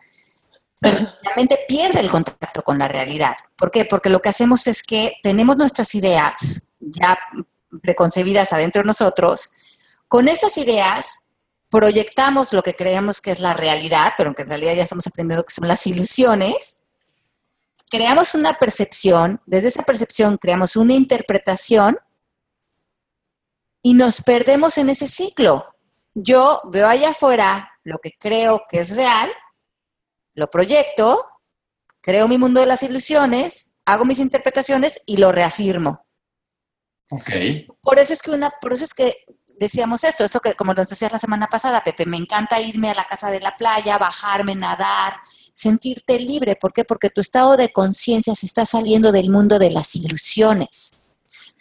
la 0.81 1.35
mente 1.35 1.59
pierde 1.67 1.99
el 1.99 2.09
contacto 2.09 2.63
con 2.63 2.79
la 2.79 2.87
realidad. 2.87 3.35
¿Por 3.55 3.69
qué? 3.69 3.85
Porque 3.85 4.09
lo 4.09 4.21
que 4.21 4.29
hacemos 4.29 4.67
es 4.67 4.81
que 4.81 5.13
tenemos 5.21 5.55
nuestras 5.57 5.93
ideas 5.93 6.71
ya 6.79 7.17
preconcebidas 7.83 8.51
adentro 8.51 8.81
de 8.81 8.87
nosotros. 8.87 9.49
Con 10.07 10.27
estas 10.27 10.57
ideas 10.57 11.21
proyectamos 11.69 12.51
lo 12.51 12.63
que 12.63 12.75
creemos 12.75 13.21
que 13.21 13.31
es 13.31 13.39
la 13.39 13.53
realidad, 13.53 14.13
pero 14.17 14.33
que 14.33 14.41
en 14.41 14.49
realidad 14.49 14.73
ya 14.73 14.83
estamos 14.83 15.05
aprendiendo 15.07 15.45
que 15.45 15.53
son 15.53 15.67
las 15.67 15.85
ilusiones. 15.85 16.77
Creamos 17.89 18.33
una 18.33 18.57
percepción, 18.57 19.41
desde 19.45 19.67
esa 19.67 19.83
percepción 19.83 20.37
creamos 20.37 20.75
una 20.75 20.93
interpretación 20.93 21.97
y 23.83 23.93
nos 23.93 24.21
perdemos 24.21 24.77
en 24.77 24.89
ese 24.89 25.07
ciclo. 25.07 25.75
Yo 26.13 26.61
veo 26.65 26.87
allá 26.87 27.11
afuera 27.11 27.71
lo 27.83 27.99
que 27.99 28.11
creo 28.17 28.63
que 28.69 28.79
es 28.81 28.95
real 28.95 29.29
lo 30.33 30.49
proyecto, 30.49 31.23
creo 32.01 32.27
mi 32.27 32.37
mundo 32.37 32.59
de 32.59 32.65
las 32.65 32.83
ilusiones, 32.83 33.73
hago 33.85 34.05
mis 34.05 34.19
interpretaciones 34.19 35.01
y 35.05 35.17
lo 35.17 35.31
reafirmo. 35.31 36.05
Ok. 37.09 37.29
Por 37.81 37.99
eso 37.99 38.13
es 38.13 38.21
que 38.21 38.31
una, 38.31 38.51
por 38.61 38.73
eso 38.73 38.85
es 38.85 38.93
que 38.93 39.25
decíamos 39.59 40.03
esto, 40.03 40.23
esto 40.23 40.39
que 40.39 40.55
como 40.55 40.73
nos 40.73 40.89
decías 40.89 41.11
la 41.11 41.19
semana 41.19 41.47
pasada, 41.47 41.83
Pepe, 41.83 42.05
me 42.05 42.17
encanta 42.17 42.61
irme 42.61 42.89
a 42.89 42.95
la 42.95 43.05
casa 43.05 43.29
de 43.29 43.41
la 43.41 43.57
playa, 43.57 43.97
bajarme, 43.97 44.55
nadar, 44.55 45.17
sentirte 45.53 46.19
libre. 46.19 46.55
¿Por 46.55 46.73
qué? 46.73 46.85
Porque 46.85 47.09
tu 47.09 47.21
estado 47.21 47.57
de 47.57 47.71
conciencia 47.71 48.33
se 48.33 48.45
está 48.45 48.65
saliendo 48.65 49.11
del 49.11 49.29
mundo 49.29 49.59
de 49.59 49.69
las 49.69 49.95
ilusiones 49.95 51.00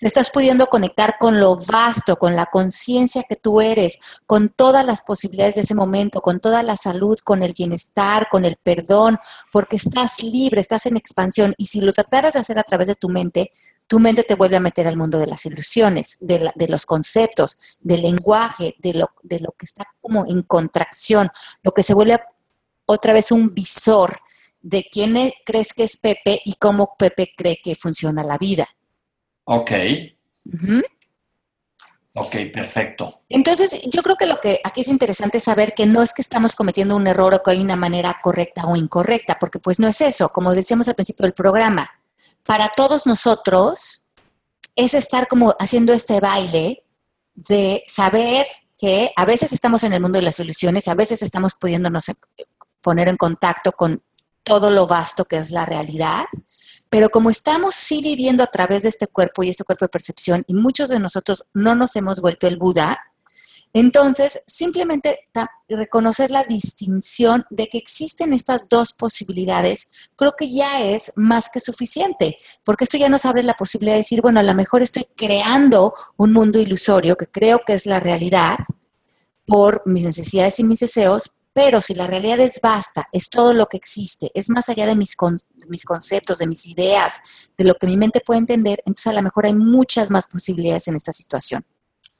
estás 0.07 0.31
pudiendo 0.31 0.67
conectar 0.69 1.17
con 1.19 1.41
lo 1.41 1.57
vasto, 1.57 2.17
con 2.17 2.37
la 2.37 2.47
conciencia 2.47 3.25
que 3.29 3.37
tú 3.37 3.61
eres, 3.61 3.99
con 4.27 4.49
todas 4.49 4.85
las 4.85 5.03
posibilidades 5.03 5.57
de 5.57 5.61
ese 5.63 5.75
momento, 5.75 6.21
con 6.21 6.41
toda 6.41 6.63
la 6.63 6.77
salud, 6.77 7.19
con 7.23 7.43
el 7.43 7.53
bienestar, 7.53 8.29
con 8.31 8.45
el 8.45 8.57
perdón, 8.57 9.19
porque 9.53 9.77
estás 9.77 10.23
libre, 10.23 10.61
estás 10.61 10.87
en 10.87 10.97
expansión. 10.97 11.55
Y 11.59 11.67
si 11.67 11.81
lo 11.81 11.93
trataras 11.93 12.35
de 12.35 12.41
hacer 12.41 12.59
a 12.59 12.65
través 12.65 12.89
de 12.89 12.95
tu 12.95 13.09
mente, 13.09 13.51
tu 13.87 13.99
mente 13.99 14.23
te 14.23 14.35
vuelve 14.35 14.57
a 14.57 14.61
meter 14.61 14.87
al 14.87 14.97
mundo 14.97 15.19
de 15.19 15.27
las 15.27 15.45
ilusiones, 15.47 16.17
de, 16.21 16.53
los 16.69 16.87
conceptos, 16.87 17.79
del 17.81 18.03
lenguaje, 18.03 18.77
de 18.79 18.95
lo, 18.95 19.11
de 19.23 19.41
lo 19.41 19.53
que 19.53 19.67
está 19.67 19.85
como 20.01 20.27
en 20.27 20.43
contracción, 20.43 21.29
lo 21.63 21.73
que 21.73 21.83
se 21.83 21.95
vuelve 21.95 22.21
otra 22.87 23.13
vez 23.13 23.31
un 23.33 23.55
visor 23.55 24.21
de 24.63 24.87
quién 24.91 25.17
e, 25.17 25.35
crees 25.45 25.73
que 25.73 25.85
es 25.85 25.97
Pepe 25.97 26.41
y 26.45 26.55
cómo 26.55 26.95
Pepe 26.99 27.33
cree 27.37 27.61
que 27.63 27.75
funciona 27.75 28.23
la 28.23 28.39
vida. 28.39 28.67
Ok. 29.53 29.73
Ok, 32.15 32.37
perfecto. 32.53 33.23
Entonces, 33.29 33.83
yo 33.91 34.03
creo 34.03 34.17
que 34.17 34.27
lo 34.27 34.41
que 34.41 34.61
aquí 34.65 34.81
es 34.81 34.89
interesante 34.89 35.39
es 35.39 35.45
saber 35.45 35.75
que 35.75 35.87
no 35.87 36.03
es 36.03 36.13
que 36.13 36.23
estamos 36.23 36.55
cometiendo 36.55 36.97
un 36.97 37.07
error 37.07 37.35
o 37.35 37.43
que 37.43 37.53
hay 37.53 37.61
una 37.61 37.77
manera 37.77 38.21
correcta 38.23 38.67
o 38.67 38.77
incorrecta, 38.77 39.39
porque 39.39 39.59
pues 39.59 39.81
no 39.81 39.89
es 39.89 40.01
eso, 40.01 40.29
como 40.29 40.55
decíamos 40.55 40.89
al 40.89 40.95
principio 40.95 41.25
del 41.25 41.35
programa. 41.35 41.91
Para 42.45 42.69
todos 42.69 43.07
nosotros 43.07 44.03
es 44.77 44.95
estar 44.95 45.29
como 45.29 45.55
haciendo 45.59 45.93
este 45.93 46.21
baile 46.21 46.85
de 47.35 47.83
saber 47.87 48.47
que 48.79 49.13
a 49.17 49.25
veces 49.25 49.53
estamos 49.53 49.83
en 49.85 49.93
el 49.93 50.01
mundo 50.01 50.19
de 50.19 50.25
las 50.25 50.37
soluciones, 50.37 50.89
a 50.89 50.95
veces 50.95 51.23
estamos 51.23 51.55
pudiéndonos 51.55 52.07
poner 52.81 53.09
en 53.09 53.17
contacto 53.17 53.73
con 53.73 54.03
todo 54.43 54.71
lo 54.71 54.87
vasto 54.87 55.25
que 55.25 55.37
es 55.37 55.51
la 55.51 55.67
realidad, 55.67 56.25
pero 56.89 57.11
como 57.11 57.31
estamos 57.31 57.75
sí 57.75 58.01
viviendo 58.03 58.43
a 58.43 58.49
través 58.49 58.83
de 58.83 58.89
este 58.89 59.07
cuerpo 59.07 59.43
y 59.43 59.51
este 59.51 59.65
cuerpo 59.65 59.85
de 59.85 59.91
percepción 59.91 60.45
y 60.47 60.55
muchos 60.55 60.89
de 60.89 60.99
nosotros 60.99 61.45
no 61.55 61.75
nos 61.75 61.95
hemos 61.97 62.21
vuelto 62.21 62.47
el 62.47 62.57
Buda, 62.57 62.99
entonces 63.73 64.43
simplemente 64.47 65.21
reconocer 65.69 66.33
la 66.33 66.43
distinción 66.43 67.45
de 67.51 67.69
que 67.69 67.79
existen 67.79 68.33
estas 68.33 68.69
dos 68.69 68.93
posibilidades, 68.93 70.09
creo 70.17 70.35
que 70.37 70.53
ya 70.53 70.83
es 70.83 71.13
más 71.15 71.49
que 71.49 71.61
suficiente, 71.61 72.37
porque 72.65 72.85
esto 72.85 72.97
ya 72.97 73.09
nos 73.09 73.25
abre 73.27 73.45
la 73.45 73.55
posibilidad 73.55 73.95
de 73.95 73.99
decir, 73.99 74.23
bueno, 74.23 74.41
a 74.41 74.45
lo 74.45 74.55
mejor 74.55 74.83
estoy 74.83 75.07
creando 75.17 75.95
un 76.17 76.33
mundo 76.33 76.59
ilusorio 76.59 77.17
que 77.17 77.29
creo 77.29 77.61
que 77.65 77.75
es 77.75 77.87
la 77.87 78.01
realidad 78.01 78.59
por 79.47 79.83
mis 79.87 80.05
necesidades 80.05 80.59
y 80.59 80.65
mis 80.65 80.81
deseos, 80.81 81.33
pero 81.63 81.83
si 81.83 81.93
la 81.95 82.07
realidad 82.07 82.41
es 82.41 82.59
vasta, 82.63 83.07
es 83.13 83.29
todo 83.29 83.53
lo 83.53 83.67
que 83.67 83.77
existe, 83.77 84.31
es 84.33 84.49
más 84.49 84.71
allá 84.71 84.87
de 84.87 84.97
mis, 84.97 85.15
mis 85.69 85.85
conceptos, 85.85 86.39
de 86.39 86.47
mis 86.47 86.67
ideas, 86.67 87.53
de 87.59 87.65
lo 87.65 87.75
que 87.75 87.87
mi 87.87 87.99
mente 87.99 88.23
puede 88.25 88.41
entender, 88.41 88.79
entonces 88.87 89.09
a 89.09 89.13
lo 89.13 89.23
mejor 89.23 89.45
hay 89.45 89.55
muchas 89.55 90.11
más 90.11 90.27
posibilidades 90.27 90.89
en 90.89 90.97
esta 90.97 91.13
situación. 91.13 91.63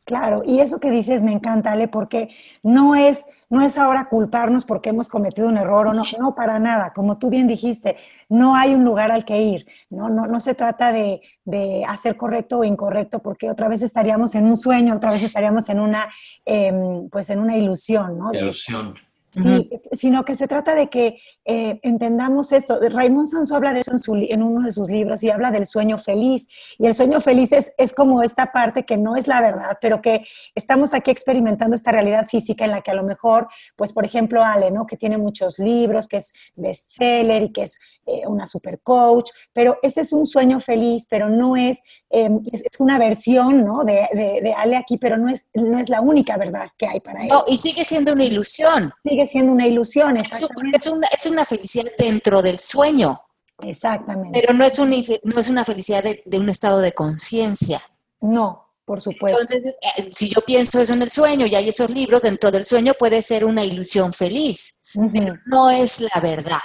Claro, 0.05 0.43
y 0.45 0.61
eso 0.61 0.79
que 0.79 0.91
dices 0.91 1.23
me 1.23 1.33
encanta, 1.33 1.73
Ale, 1.73 1.89
porque 1.89 2.29
no 2.63 2.95
es, 2.95 3.27
no 3.49 3.63
es 3.63 3.79
ahora 3.79 4.11
culparnos 4.11 4.67
porque 4.67 4.91
hemos 4.91 5.09
cometido 5.09 5.49
un 5.49 5.57
error 5.57 5.87
o 5.87 5.93
no, 5.95 6.03
no 6.19 6.35
para 6.35 6.59
nada. 6.59 6.93
Como 6.93 7.17
tú 7.17 7.31
bien 7.31 7.47
dijiste, 7.47 7.97
no 8.29 8.57
hay 8.57 8.75
un 8.75 8.85
lugar 8.85 9.11
al 9.11 9.25
que 9.25 9.41
ir, 9.41 9.67
no, 9.89 10.11
no, 10.11 10.27
no 10.27 10.39
se 10.41 10.55
trata 10.55 10.93
de, 10.93 11.23
de 11.47 11.83
hacer 11.87 12.19
correcto 12.19 12.59
o 12.59 12.65
incorrecto, 12.65 13.21
porque 13.21 13.49
otra 13.49 13.69
vez 13.69 13.81
estaríamos 13.81 14.35
en 14.35 14.47
un 14.47 14.57
sueño, 14.57 14.97
otra 14.97 15.13
vez 15.13 15.23
estaríamos 15.23 15.67
en 15.71 15.81
una, 15.81 16.11
em, 16.45 17.09
pues 17.09 17.31
en 17.31 17.39
una 17.39 17.57
ilusión, 17.57 18.19
¿no? 18.19 18.35
Ilusión. 18.35 18.95
Sí, 19.33 19.71
sino 19.93 20.25
que 20.25 20.35
se 20.35 20.49
trata 20.49 20.75
de 20.75 20.89
que 20.89 21.21
eh, 21.45 21.79
entendamos 21.83 22.51
esto. 22.51 22.81
Raymond 22.81 23.29
Sanso 23.29 23.55
habla 23.55 23.73
de 23.73 23.81
eso 23.81 23.93
en, 24.15 24.43
uno 24.43 24.65
de 24.65 24.73
sus 24.73 24.91
libros 24.91 25.23
y 25.23 25.31
habla 25.31 25.53
del 25.53 25.67
sueño 25.67 25.99
feliz. 25.99 26.49
Y 26.79 26.87
el 26.87 26.95
sueño 26.95 27.21
feliz 27.21 27.53
es, 27.53 27.73
es, 27.79 27.93
como 27.93 28.23
esta 28.23 28.51
parte 28.51 28.85
que 28.85 28.97
no 28.97 29.15
es 29.15 29.29
la 29.29 29.41
verdad, 29.41 29.79
pero 29.81 30.03
que 30.03 30.27
estamos 30.55 30.95
aquí 30.95 31.13
experimentando 31.13 31.77
esta 31.77 31.93
realidad 31.93 32.27
física 32.27 32.65
en 32.65 32.73
la 32.73 32.83
que 32.83 32.91
a 32.91 32.95
lo 32.95 33.05
mejor, 33.05 33.47
pues 33.77 33.93
por 33.93 34.05
ejemplo, 34.05 34.43
Ale, 34.43 34.71
¿no? 34.73 34.87
que 34.87 34.97
tiene 34.97 35.17
muchos 35.17 35.59
libros, 35.59 36.09
que 36.09 36.17
es 36.17 36.33
bestseller 36.57 37.45
y 37.45 37.53
que 37.53 37.63
es 37.63 37.79
eh, 38.07 38.27
una 38.27 38.47
super 38.47 38.81
coach, 38.81 39.31
pero 39.53 39.79
ese 39.83 40.01
es 40.01 40.13
un 40.13 40.27
sueño 40.27 40.59
feliz, 40.61 41.07
pero 41.09 41.29
no 41.29 41.57
es, 41.57 41.81
em, 42.09 42.41
es, 42.51 42.63
una 42.81 42.99
versión 42.99 43.65
¿no? 43.65 43.85
de, 43.85 44.09
de, 44.13 44.55
Ale 44.57 44.77
aquí, 44.77 44.97
pero 44.97 45.17
no 45.17 45.29
es, 45.29 45.49
no 45.55 45.79
es 45.79 45.89
la 45.89 46.01
única 46.01 46.37
verdad 46.37 46.69
que 46.77 46.87
hay 46.87 47.01
para 47.01 47.23
él. 47.23 47.29
No, 47.29 47.45
y 47.47 47.59
sigue 47.59 47.85
siendo 47.85 48.13
una 48.13 48.25
ilusión 48.25 48.93
siendo 49.27 49.53
una 49.53 49.67
ilusión. 49.67 50.17
Es 50.17 50.87
una, 50.87 51.07
es 51.09 51.27
una 51.27 51.45
felicidad 51.45 51.91
dentro 51.99 52.43
del 52.43 52.59
sueño. 52.59 53.21
Exactamente. 53.63 54.41
Pero 54.41 54.55
no 54.55 54.65
es, 54.65 54.79
un, 54.79 54.91
no 55.25 55.41
es 55.41 55.49
una 55.49 55.65
felicidad 55.65 56.03
de, 56.03 56.39
un 56.39 56.49
estado 56.49 56.81
de 56.81 56.93
conciencia. 56.93 57.81
No, 58.21 58.69
por 58.85 59.01
supuesto. 59.01 59.41
Entonces, 59.41 59.75
eh, 59.97 60.11
si 60.15 60.29
yo 60.31 60.41
pienso 60.43 60.81
eso 60.81 60.95
en 60.95 61.03
el 61.03 61.11
sueño 61.11 61.47
y 61.47 61.55
hay 61.55 61.69
esos 61.69 61.91
libros, 61.91 62.23
dentro 62.23 62.51
del 62.51 62.65
sueño 62.65 62.95
puede 62.99 63.23
ser 63.23 63.45
una 63.45 63.65
ilusión 63.65 64.13
feliz, 64.13 64.81
pero 65.13 65.35
no 65.47 65.71
es 65.71 66.01
la 66.01 66.21
verdad. 66.21 66.61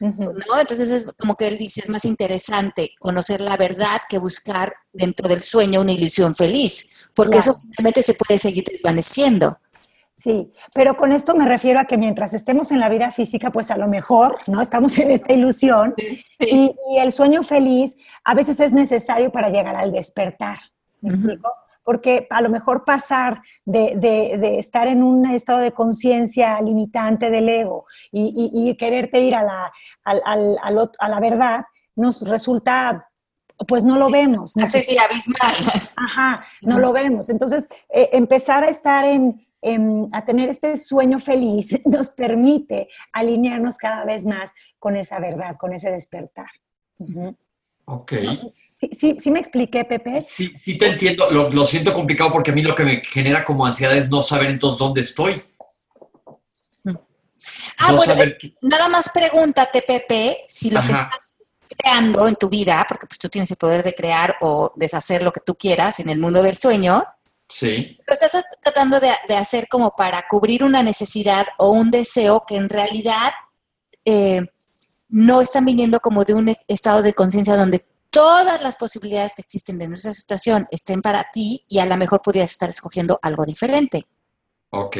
¿no? 0.00 0.60
Entonces 0.60 0.90
es 0.90 1.06
como 1.18 1.34
que 1.36 1.48
él 1.48 1.58
dice, 1.58 1.80
es 1.80 1.88
más 1.88 2.04
interesante 2.04 2.92
conocer 2.98 3.40
la 3.40 3.56
verdad 3.56 4.00
que 4.08 4.18
buscar 4.18 4.74
dentro 4.92 5.28
del 5.28 5.42
sueño 5.42 5.80
una 5.80 5.92
ilusión 5.92 6.34
feliz, 6.34 7.10
porque 7.14 7.38
eso 7.38 7.54
finalmente 7.54 8.02
se 8.02 8.14
puede 8.14 8.38
seguir 8.38 8.64
desvaneciendo. 8.64 9.58
Sí, 10.18 10.52
pero 10.74 10.96
con 10.96 11.12
esto 11.12 11.36
me 11.36 11.46
refiero 11.46 11.78
a 11.78 11.84
que 11.84 11.96
mientras 11.96 12.34
estemos 12.34 12.72
en 12.72 12.80
la 12.80 12.88
vida 12.88 13.12
física, 13.12 13.52
pues 13.52 13.70
a 13.70 13.76
lo 13.76 13.86
mejor, 13.86 14.36
¿no? 14.48 14.60
Estamos 14.60 14.98
en 14.98 15.12
esta 15.12 15.32
ilusión 15.32 15.94
Y, 16.40 16.74
el 16.98 17.12
sueño 17.12 17.44
feliz 17.44 17.96
a 18.24 18.34
veces 18.34 18.58
es 18.58 18.72
necesario 18.72 19.30
para 19.30 19.48
llegar 19.48 19.76
al 19.76 19.92
despertar. 19.92 20.58
¿Me 21.00 21.10
explico? 21.10 21.52
Porque 21.84 22.26
a 22.30 22.42
lo 22.42 22.50
mejor 22.50 22.84
pasar 22.84 23.42
de, 23.64 24.56
estar 24.58 24.88
en 24.88 25.04
un 25.04 25.24
estado 25.30 25.60
de 25.60 25.70
conciencia 25.70 26.60
limitante 26.62 27.30
del 27.30 27.48
ego 27.48 27.86
y, 28.10 28.74
quererte 28.76 29.20
ir 29.20 29.36
a 29.36 29.44
la, 29.44 29.72
a 30.04 31.08
la 31.08 31.20
verdad 31.20 31.64
nos 31.94 32.28
resulta 32.28 33.08
pues 33.66 33.82
no 33.82 33.98
lo 33.98 34.08
vemos. 34.08 34.52
Así 34.62 34.80
sí, 34.80 34.96
abismal. 34.98 35.52
Ajá, 35.96 36.44
no 36.62 36.78
lo 36.78 36.92
vemos. 36.92 37.28
Entonces, 37.28 37.68
eh, 37.88 38.10
empezar 38.12 38.62
a 38.62 38.68
estar 38.68 39.04
en, 39.04 39.47
a 40.12 40.24
tener 40.24 40.48
este 40.48 40.76
sueño 40.76 41.18
feliz 41.18 41.80
nos 41.84 42.10
permite 42.10 42.88
alinearnos 43.12 43.76
cada 43.76 44.04
vez 44.04 44.24
más 44.24 44.52
con 44.78 44.96
esa 44.96 45.18
verdad, 45.18 45.56
con 45.56 45.72
ese 45.72 45.90
despertar. 45.90 46.48
Ok. 47.84 48.12
¿Sí, 48.92 49.16
sí, 49.18 49.30
me 49.32 49.40
expliqué, 49.40 49.84
Pepe? 49.84 50.22
Sí, 50.24 50.52
sí 50.56 50.78
te 50.78 50.86
entiendo. 50.86 51.28
Lo, 51.30 51.64
siento 51.64 51.92
complicado 51.92 52.30
porque 52.30 52.52
a 52.52 52.54
mí 52.54 52.62
lo 52.62 52.76
que 52.76 52.84
me 52.84 53.02
genera 53.04 53.44
como 53.44 53.66
ansiedad 53.66 53.96
es 53.96 54.08
no 54.08 54.22
saber 54.22 54.50
entonces 54.50 54.78
dónde 54.78 55.00
estoy. 55.00 55.42
Ah, 57.78 57.92
bueno, 57.92 58.14
nada 58.62 58.88
más 58.88 59.10
pregúntate, 59.12 59.82
Pepe, 59.82 60.44
si 60.48 60.70
lo 60.70 60.80
que 60.80 60.92
estás 60.92 61.36
creando 61.76 62.26
en 62.26 62.36
tu 62.36 62.48
vida, 62.48 62.84
porque 62.88 63.06
pues 63.06 63.18
tú 63.18 63.28
tienes 63.28 63.50
el 63.50 63.56
poder 63.56 63.82
de 63.82 63.94
crear 63.94 64.36
o 64.40 64.72
deshacer 64.76 65.22
lo 65.22 65.32
que 65.32 65.40
tú 65.40 65.54
quieras 65.54 66.00
en 66.00 66.08
el 66.08 66.18
mundo 66.18 66.42
del 66.42 66.56
sueño, 66.56 67.04
Sí. 67.48 67.96
Lo 68.06 68.12
estás 68.12 68.44
tratando 68.62 69.00
de, 69.00 69.10
hacer 69.34 69.68
como 69.68 69.94
para 69.96 70.26
cubrir 70.28 70.62
una 70.64 70.82
necesidad 70.82 71.46
o 71.58 71.70
un 71.70 71.90
deseo 71.90 72.44
que 72.46 72.56
en 72.56 72.68
realidad 72.68 73.32
eh, 74.04 74.46
no 75.08 75.40
están 75.40 75.64
viniendo 75.64 76.00
como 76.00 76.24
de 76.24 76.34
un 76.34 76.54
estado 76.66 77.02
de 77.02 77.14
conciencia 77.14 77.56
donde 77.56 77.86
todas 78.10 78.62
las 78.62 78.76
posibilidades 78.76 79.34
que 79.34 79.42
existen 79.42 79.78
de 79.78 79.88
nuestra 79.88 80.12
situación 80.12 80.66
estén 80.70 81.00
para 81.00 81.30
ti 81.32 81.64
y 81.68 81.78
a 81.78 81.86
lo 81.86 81.96
mejor 81.96 82.20
podrías 82.22 82.50
estar 82.50 82.68
escogiendo 82.68 83.18
algo 83.22 83.44
diferente. 83.44 84.06
Ok. 84.70 84.98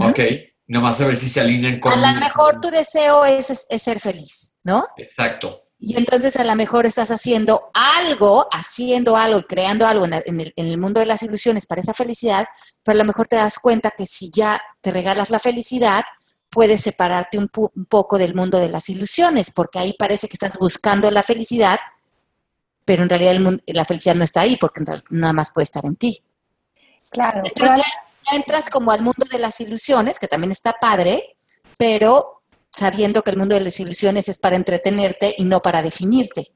Ok. 0.00 0.20
Nomás 0.68 1.00
a 1.00 1.06
ver 1.06 1.16
si 1.16 1.28
se 1.28 1.40
alinean 1.40 1.78
con... 1.78 1.92
A 1.92 2.12
lo 2.14 2.20
mejor 2.20 2.60
tu 2.60 2.70
deseo 2.70 3.24
es, 3.24 3.66
es 3.68 3.82
ser 3.82 4.00
feliz, 4.00 4.56
¿no? 4.64 4.84
Exacto. 4.96 5.65
Y 5.78 5.96
entonces 5.96 6.36
a 6.36 6.44
lo 6.44 6.54
mejor 6.54 6.86
estás 6.86 7.10
haciendo 7.10 7.70
algo, 7.74 8.48
haciendo 8.50 9.16
algo 9.16 9.40
y 9.40 9.44
creando 9.44 9.86
algo 9.86 10.06
en 10.06 10.40
el, 10.56 10.78
mundo 10.78 11.00
de 11.00 11.06
las 11.06 11.22
ilusiones 11.22 11.66
para 11.66 11.82
esa 11.82 11.92
felicidad, 11.92 12.46
pero 12.82 12.96
a 12.96 12.98
lo 12.98 13.04
mejor 13.04 13.28
te 13.28 13.36
das 13.36 13.58
cuenta 13.58 13.90
que 13.90 14.06
si 14.06 14.30
ya 14.30 14.60
te 14.80 14.90
regalas 14.90 15.30
la 15.30 15.38
felicidad, 15.38 16.04
puedes 16.48 16.80
separarte 16.80 17.36
un, 17.36 17.48
poco 17.48 18.16
del 18.16 18.34
mundo 18.34 18.58
de 18.58 18.70
las 18.70 18.88
ilusiones, 18.88 19.50
porque 19.50 19.78
ahí 19.78 19.94
parece 19.98 20.28
que 20.28 20.34
estás 20.34 20.56
buscando 20.58 21.10
la 21.10 21.22
felicidad, 21.22 21.78
pero 22.86 23.02
en 23.02 23.10
realidad 23.10 23.38
la 23.66 23.84
felicidad 23.84 24.14
no 24.14 24.24
está 24.24 24.40
ahí, 24.40 24.56
porque 24.56 24.82
nada 25.10 25.32
más 25.34 25.50
puede 25.50 25.64
estar 25.64 25.84
en 25.84 25.96
ti. 25.96 26.22
Claro. 27.10 27.42
Entonces 27.44 27.84
ya 27.84 28.36
entras 28.36 28.70
como 28.70 28.92
al 28.92 29.02
mundo 29.02 29.26
de 29.30 29.38
las 29.38 29.60
ilusiones, 29.60 30.18
que 30.18 30.28
también 30.28 30.52
está 30.52 30.72
padre, 30.80 31.36
pero 31.76 32.35
sabiendo 32.70 33.22
que 33.22 33.30
el 33.30 33.38
mundo 33.38 33.54
de 33.54 33.62
las 33.62 33.80
ilusiones 33.80 34.28
es 34.28 34.38
para 34.38 34.56
entretenerte 34.56 35.34
y 35.36 35.44
no 35.44 35.60
para 35.60 35.82
definirte. 35.82 36.46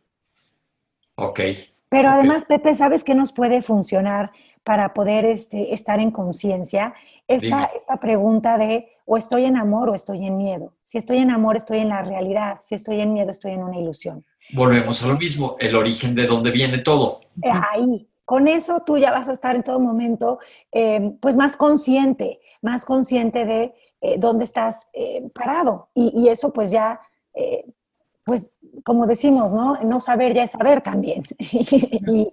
Ok. 1.17 1.41
Pero 1.89 2.09
además, 2.09 2.45
Pepe, 2.45 2.73
¿sabes 2.75 3.03
qué 3.03 3.15
nos 3.15 3.33
puede 3.33 3.63
funcionar 3.63 4.31
para 4.63 4.95
poder 4.95 5.25
este, 5.25 5.75
estar 5.75 5.99
en 5.99 6.13
conciencia? 6.13 6.95
Esta, 7.27 7.65
esta 7.77 7.99
pregunta 7.99 8.59
de 8.59 8.89
o 9.05 9.17
estoy 9.17 9.45
en 9.45 9.57
amor 9.57 9.89
o 9.89 9.95
estoy 9.95 10.25
en 10.25 10.37
miedo. 10.37 10.73
Si 10.85 10.97
estoy 10.97 11.19
en 11.19 11.33
amor, 11.33 11.57
estoy 11.57 11.79
en 11.79 11.89
la 11.89 12.03
realidad. 12.03 12.61
Si 12.63 12.77
estoy 12.77 13.01
en 13.01 13.13
miedo, 13.13 13.31
estoy 13.31 13.53
en 13.53 13.65
una 13.65 13.77
ilusión. 13.77 14.25
Volvemos 14.53 15.03
a 15.03 15.09
lo 15.09 15.17
mismo, 15.17 15.57
el 15.59 15.75
origen 15.75 16.15
de 16.15 16.27
dónde 16.27 16.53
viene 16.53 16.79
todo. 16.79 17.21
Eh, 17.43 17.51
ahí, 17.51 18.09
con 18.25 18.47
eso 18.47 18.85
tú 18.87 18.97
ya 18.99 19.11
vas 19.11 19.29
a 19.29 19.33
estar 19.33 19.57
en 19.57 19.65
todo 19.65 19.81
momento, 19.81 20.39
eh, 20.71 21.17
pues 21.21 21.37
más 21.37 21.57
consciente, 21.57 22.39
más 22.63 22.85
consciente 22.85 23.45
de 23.45 23.75
eh, 24.01 24.17
dónde 24.19 24.45
estás 24.45 24.89
eh, 24.93 25.29
parado. 25.35 25.91
Y, 25.95 26.29
eso 26.29 26.53
pues 26.53 26.71
ya, 26.71 27.01
eh, 27.35 27.67
pues 28.25 28.51
como 28.85 29.07
decimos, 29.07 29.53
¿no? 29.53 29.75
No 29.83 30.01
saber 30.01 30.33
ya 30.35 30.45
es 30.45 30.53
saber 30.53 30.81
también. 30.81 31.25
y, 31.39 32.33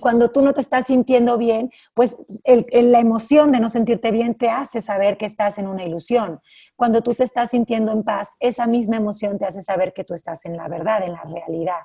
cuando 0.00 0.30
tú 0.30 0.42
no 0.42 0.52
te 0.52 0.60
estás 0.60 0.88
sintiendo 0.88 1.38
bien, 1.38 1.70
pues 1.94 2.18
la 2.44 2.98
emoción 2.98 3.52
de 3.52 3.60
no 3.60 3.68
sentirte 3.68 4.10
bien 4.10 4.34
te 4.34 4.50
hace 4.50 4.80
saber 4.80 5.16
que 5.16 5.26
estás 5.26 5.58
en 5.58 5.68
una 5.68 5.84
ilusión. 5.84 6.40
Cuando 6.74 7.02
tú 7.02 7.14
te 7.14 7.24
estás 7.24 7.50
sintiendo 7.50 7.92
en 7.92 8.02
paz, 8.02 8.34
esa 8.40 8.66
misma 8.66 8.96
emoción 8.96 9.38
te 9.38 9.46
hace 9.46 9.62
saber 9.62 9.92
que 9.92 10.04
tú 10.04 10.12
estás 10.12 10.44
en 10.44 10.56
la 10.56 10.68
verdad, 10.68 11.02
en 11.04 11.12
la 11.12 11.22
realidad. 11.22 11.80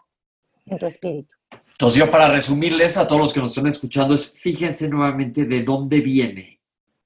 en 0.65 0.78
tu 0.78 0.86
espíritu. 0.88 1.36
Entonces 1.72 2.00
yo 2.00 2.12
para 2.12 2.28
resumirles 2.28 2.98
a 2.98 3.08
todos 3.08 3.22
los 3.22 3.34
que 3.34 3.39
nos 3.39 3.52
están 3.52 3.67
escuchando 3.67 4.13
es 4.13 4.34
fíjense 4.34 4.88
nuevamente 4.88 5.46
de 5.46 5.63
dónde 5.63 6.00
viene, 6.02 6.61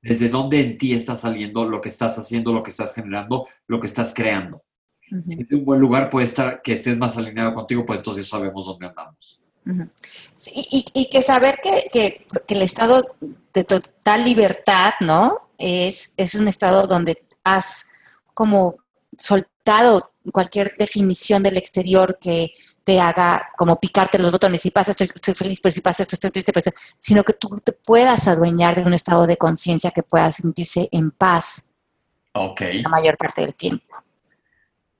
desde 0.05 0.29
dónde 0.29 0.61
en 0.61 0.77
ti 0.77 0.93
está 0.93 1.17
saliendo 1.17 1.65
lo 1.65 1.81
que 1.81 1.89
estás 1.89 2.17
haciendo, 2.19 2.53
lo 2.53 2.61
que 2.61 2.69
estás 2.69 2.93
generando, 2.93 3.47
lo 3.67 3.79
que 3.79 3.87
estás 3.87 4.13
creando. 4.13 4.63
Si 5.27 5.43
de 5.43 5.55
un 5.55 5.65
buen 5.65 5.79
lugar 5.79 6.11
puede 6.11 6.27
estar 6.27 6.61
que 6.61 6.73
estés 6.73 6.95
más 6.95 7.17
alineado 7.17 7.55
contigo, 7.55 7.85
pues 7.85 7.99
entonces 7.99 8.27
sabemos 8.27 8.67
dónde 8.67 8.87
andamos. 8.87 9.41
y, 10.53 11.09
que 11.09 11.21
saber 11.23 11.57
que, 11.61 11.89
que, 11.91 12.25
el 12.53 12.61
estado 12.61 13.15
de 13.51 13.63
total 13.63 14.23
libertad, 14.23 14.93
¿no? 14.99 15.49
Es, 15.57 16.13
es 16.17 16.35
un 16.35 16.47
estado 16.47 16.85
donde 16.85 17.17
has 17.43 17.87
como 18.35 18.77
soltado 19.17 20.11
cualquier 20.31 20.75
definición 20.77 21.43
del 21.43 21.57
exterior 21.57 22.17
que 22.19 22.53
te 22.83 22.99
haga 22.99 23.49
como 23.57 23.79
picarte 23.79 24.19
los 24.19 24.31
botones, 24.31 24.61
si 24.61 24.71
pasa 24.71 24.91
estoy, 24.91 25.09
estoy 25.13 25.33
feliz, 25.33 25.59
pero 25.61 25.73
si 25.73 25.81
pasa 25.81 26.03
esto 26.03 26.15
estoy 26.15 26.31
triste, 26.31 26.51
pero 26.51 26.71
sino 26.97 27.23
que 27.23 27.33
tú 27.33 27.59
te 27.63 27.71
puedas 27.71 28.27
adueñar 28.27 28.75
de 28.75 28.83
un 28.83 28.93
estado 28.93 29.27
de 29.27 29.37
conciencia 29.37 29.91
que 29.91 30.03
pueda 30.03 30.31
sentirse 30.31 30.89
en 30.91 31.11
paz 31.11 31.73
okay. 32.33 32.81
la 32.81 32.89
mayor 32.89 33.17
parte 33.17 33.41
del 33.41 33.55
tiempo. 33.55 34.03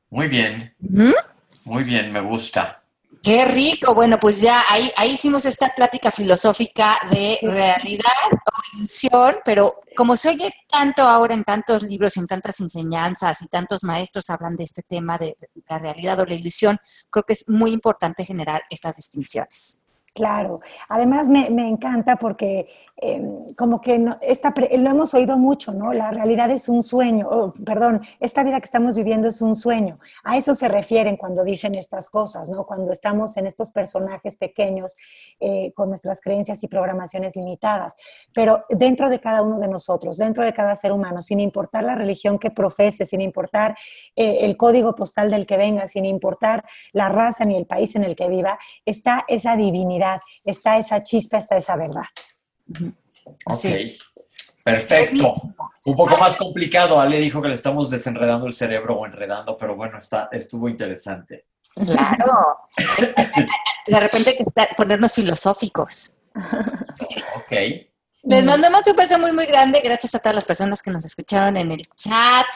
Muy 0.10 0.28
bien, 0.28 0.73
muy 1.65 1.84
bien, 1.84 2.12
me 2.12 2.21
gusta. 2.21 2.85
Qué 3.26 3.44
rico. 3.44 3.96
Bueno, 3.96 4.20
pues 4.20 4.40
ya 4.40 4.64
ahí, 4.70 4.92
ahí 4.98 5.14
hicimos 5.14 5.46
esta 5.46 5.74
plática 5.74 6.12
filosófica 6.12 6.96
de 7.10 7.40
realidad 7.42 8.12
o 8.32 8.78
ilusión, 8.78 9.38
pero 9.44 9.82
como 9.96 10.16
se 10.16 10.30
oye 10.30 10.52
tanto 10.70 11.02
ahora 11.02 11.34
en 11.34 11.44
tantos 11.44 11.82
libros, 11.82 12.18
en 12.18 12.28
tantas 12.28 12.60
enseñanzas 12.60 13.42
y 13.42 13.48
tantos 13.48 13.84
maestros 13.84 14.30
hablan 14.30 14.56
de 14.56 14.66
este 14.66 14.84
tema 14.84 15.18
de 15.18 15.36
la 15.68 15.80
realidad 15.80 16.20
o 16.20 16.26
la 16.26 16.36
ilusión, 16.36 16.78
creo 17.10 17.24
que 17.24 17.34
es 17.34 17.50
muy 17.50 17.72
importante 17.72 18.24
generar 18.26 18.62
estas 18.70 18.98
distinciones. 18.98 19.85
Claro, 20.15 20.62
además 20.88 21.28
me, 21.28 21.45
encanta 21.67 22.15
porque 22.15 22.69
em, 22.95 23.45
como 23.58 23.82
que 23.82 23.99
no, 23.99 24.17
esta, 24.21 24.54
lo 24.56 24.89
hemos 24.89 25.13
oído 25.13 25.38
mucho, 25.38 25.73
¿no? 25.73 25.91
La 25.91 26.10
realidad 26.10 26.49
es 26.51 26.69
un 26.69 26.84
sueño, 26.84 27.28
oh, 27.30 27.51
perdón, 27.65 27.99
esta 28.21 28.41
vida 28.41 28.62
que 28.62 28.65
estamos 28.65 28.95
viviendo 28.95 29.28
es 29.28 29.41
un 29.41 29.56
sueño. 29.56 29.99
A 30.23 30.38
eso 30.38 30.54
se 30.54 30.69
refieren 30.69 31.17
cuando 31.17 31.43
dicen 31.43 31.75
estas 31.75 32.08
cosas, 32.08 32.49
¿no? 32.49 32.65
Cuando 32.65 32.93
estamos 32.93 33.36
en 33.36 33.45
estos 33.45 33.71
personajes 33.71 34.38
pequeños 34.38 34.95
eh, 35.41 35.73
con 35.73 35.89
nuestras 35.89 36.21
creencias 36.21 36.63
y 36.63 36.69
programaciones 36.69 37.36
limitadas. 37.36 37.97
Pero 38.34 38.63
dentro 38.69 39.10
de 39.10 39.19
cada 39.19 39.41
uno 39.41 39.60
de 39.60 39.67
nosotros, 39.67 40.17
dentro 40.17 40.45
de 40.45 40.54
cada 40.54 40.78
ser 40.78 40.93
humano, 40.93 41.21
sin 41.21 41.41
importar 41.41 41.84
la 41.84 41.95
religión 41.95 42.39
que 42.39 42.51
profese, 42.51 43.04
sin 43.04 43.19
importar 43.19 43.75
eh, 44.15 44.45
el 44.45 44.56
código 44.56 44.95
postal 44.95 45.30
del 45.30 45.45
que 45.45 45.58
venga, 45.58 45.88
sin 45.88 46.06
importar 46.06 46.63
la 46.93 47.10
raza 47.10 47.43
ni 47.43 47.58
el 47.58 47.65
país 47.65 47.97
en 47.97 48.06
el 48.06 48.15
que 48.15 48.30
viva, 48.30 48.58
está 48.86 49.25
esa 49.28 49.58
divinidad 49.58 50.05
está 50.44 50.78
esa 50.78 51.02
chispa, 51.04 51.38
está 51.38 51.58
esa 51.58 51.76
verdad. 51.76 52.04
Ok, 53.46 53.65
perfecto. 54.63 55.36
Un 55.86 55.96
poco 55.96 56.18
más 56.18 56.38
complicado. 56.38 57.00
Ale 57.00 57.20
dijo 57.20 57.41
que 57.41 57.48
le 57.48 57.54
estamos 57.54 57.89
desenredando 57.89 58.48
el 58.48 58.54
cerebro 58.54 58.96
o 58.96 59.06
enredando, 59.06 59.56
pero 59.58 59.76
bueno, 59.76 59.98
está, 59.98 60.30
estuvo 60.32 60.68
interesante. 60.70 61.46
Claro. 61.76 62.60
De 63.88 64.00
repente 64.00 64.36
que 64.36 64.44
está, 64.44 64.68
ponernos 64.76 65.13
filosóficos. 65.13 66.18
Ok. 67.36 67.52
Les 68.24 68.44
mandamos 68.44 68.88
un 68.88 68.96
beso 68.96 69.20
muy, 69.20 69.32
muy 69.32 69.46
grande. 69.46 69.82
Gracias 69.84 70.15
a 70.15 70.20
todas 70.20 70.36
las 70.36 70.46
personas 70.46 70.82
que 70.82 70.89
nos 70.89 71.06
escucharon 71.06 71.58
en 71.58 71.72
el 71.72 71.86
chat, 71.96 72.48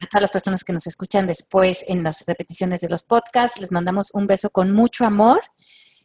a 0.00 0.06
todas 0.08 0.22
las 0.22 0.30
personas 0.30 0.62
que 0.62 0.72
nos 0.72 0.86
escuchan 0.86 1.26
después 1.26 1.84
en 1.88 2.04
las 2.04 2.24
repeticiones 2.26 2.80
de 2.80 2.88
los 2.88 3.02
podcasts. 3.02 3.60
Les 3.60 3.72
mandamos 3.72 4.10
un 4.12 4.28
beso 4.28 4.50
con 4.50 4.72
mucho 4.72 5.04
amor. 5.04 5.40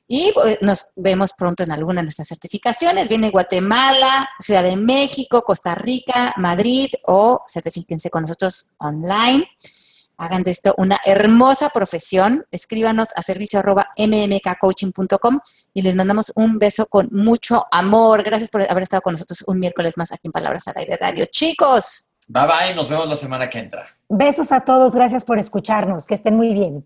Y 0.08 0.32
pues, 0.34 0.58
nos 0.62 0.88
vemos 0.96 1.32
pronto 1.38 1.64
en 1.64 1.72
alguna 1.72 2.02
de 2.02 2.06
nuestras 2.06 2.28
certificaciones. 2.28 3.10
Viene 3.10 3.30
Guatemala, 3.30 4.30
Ciudad 4.40 4.64
de 4.64 4.76
México, 4.76 5.44
Costa 5.44 5.76
Rica, 5.76 6.34
Madrid 6.38 6.90
o 7.06 7.44
certifíquense 7.48 8.10
con 8.10 8.24
nosotros 8.24 8.68
online. 8.78 9.48
Hagan 10.18 10.44
de 10.44 10.52
esto 10.52 10.76
una 10.78 11.00
hermosa 11.04 11.70
profesión. 11.70 12.46
Escríbanos 12.52 13.08
a 13.16 13.24
servicio 13.24 13.60
arroba 13.60 13.90
mmkcoaching.com 13.98 15.40
y 15.74 15.82
les 15.82 15.96
mandamos 15.96 16.32
un 16.36 16.60
beso 16.60 16.86
con 16.86 17.10
mucho 17.12 17.66
amor. 17.72 18.22
Gracias 18.22 18.52
por 18.52 18.70
haber 18.70 18.84
estado 18.84 19.02
con 19.02 19.14
nosotros 19.14 19.44
un 19.48 19.60
miércoles 19.60 19.98
más 19.98 20.12
aquí 20.12 20.28
en 20.28 20.32
Palabras 20.32 20.68
al 20.68 20.76
Aire 20.78 20.98
Radio. 21.02 21.26
Chicos. 21.26 22.10
Bye 22.28 22.46
bye, 22.46 22.76
nos 22.76 22.88
vemos 22.88 23.10
la 23.10 23.16
semana 23.16 23.50
que 23.50 23.60
entra. 23.60 23.88
Besos 24.08 24.52
a 24.52 24.62
todos, 24.62 24.94
gracias 24.94 25.26
por 25.26 25.40
escucharnos, 25.40 26.06
que 26.06 26.16
estén 26.16 26.36
muy 26.36 26.54
bien. 26.54 26.86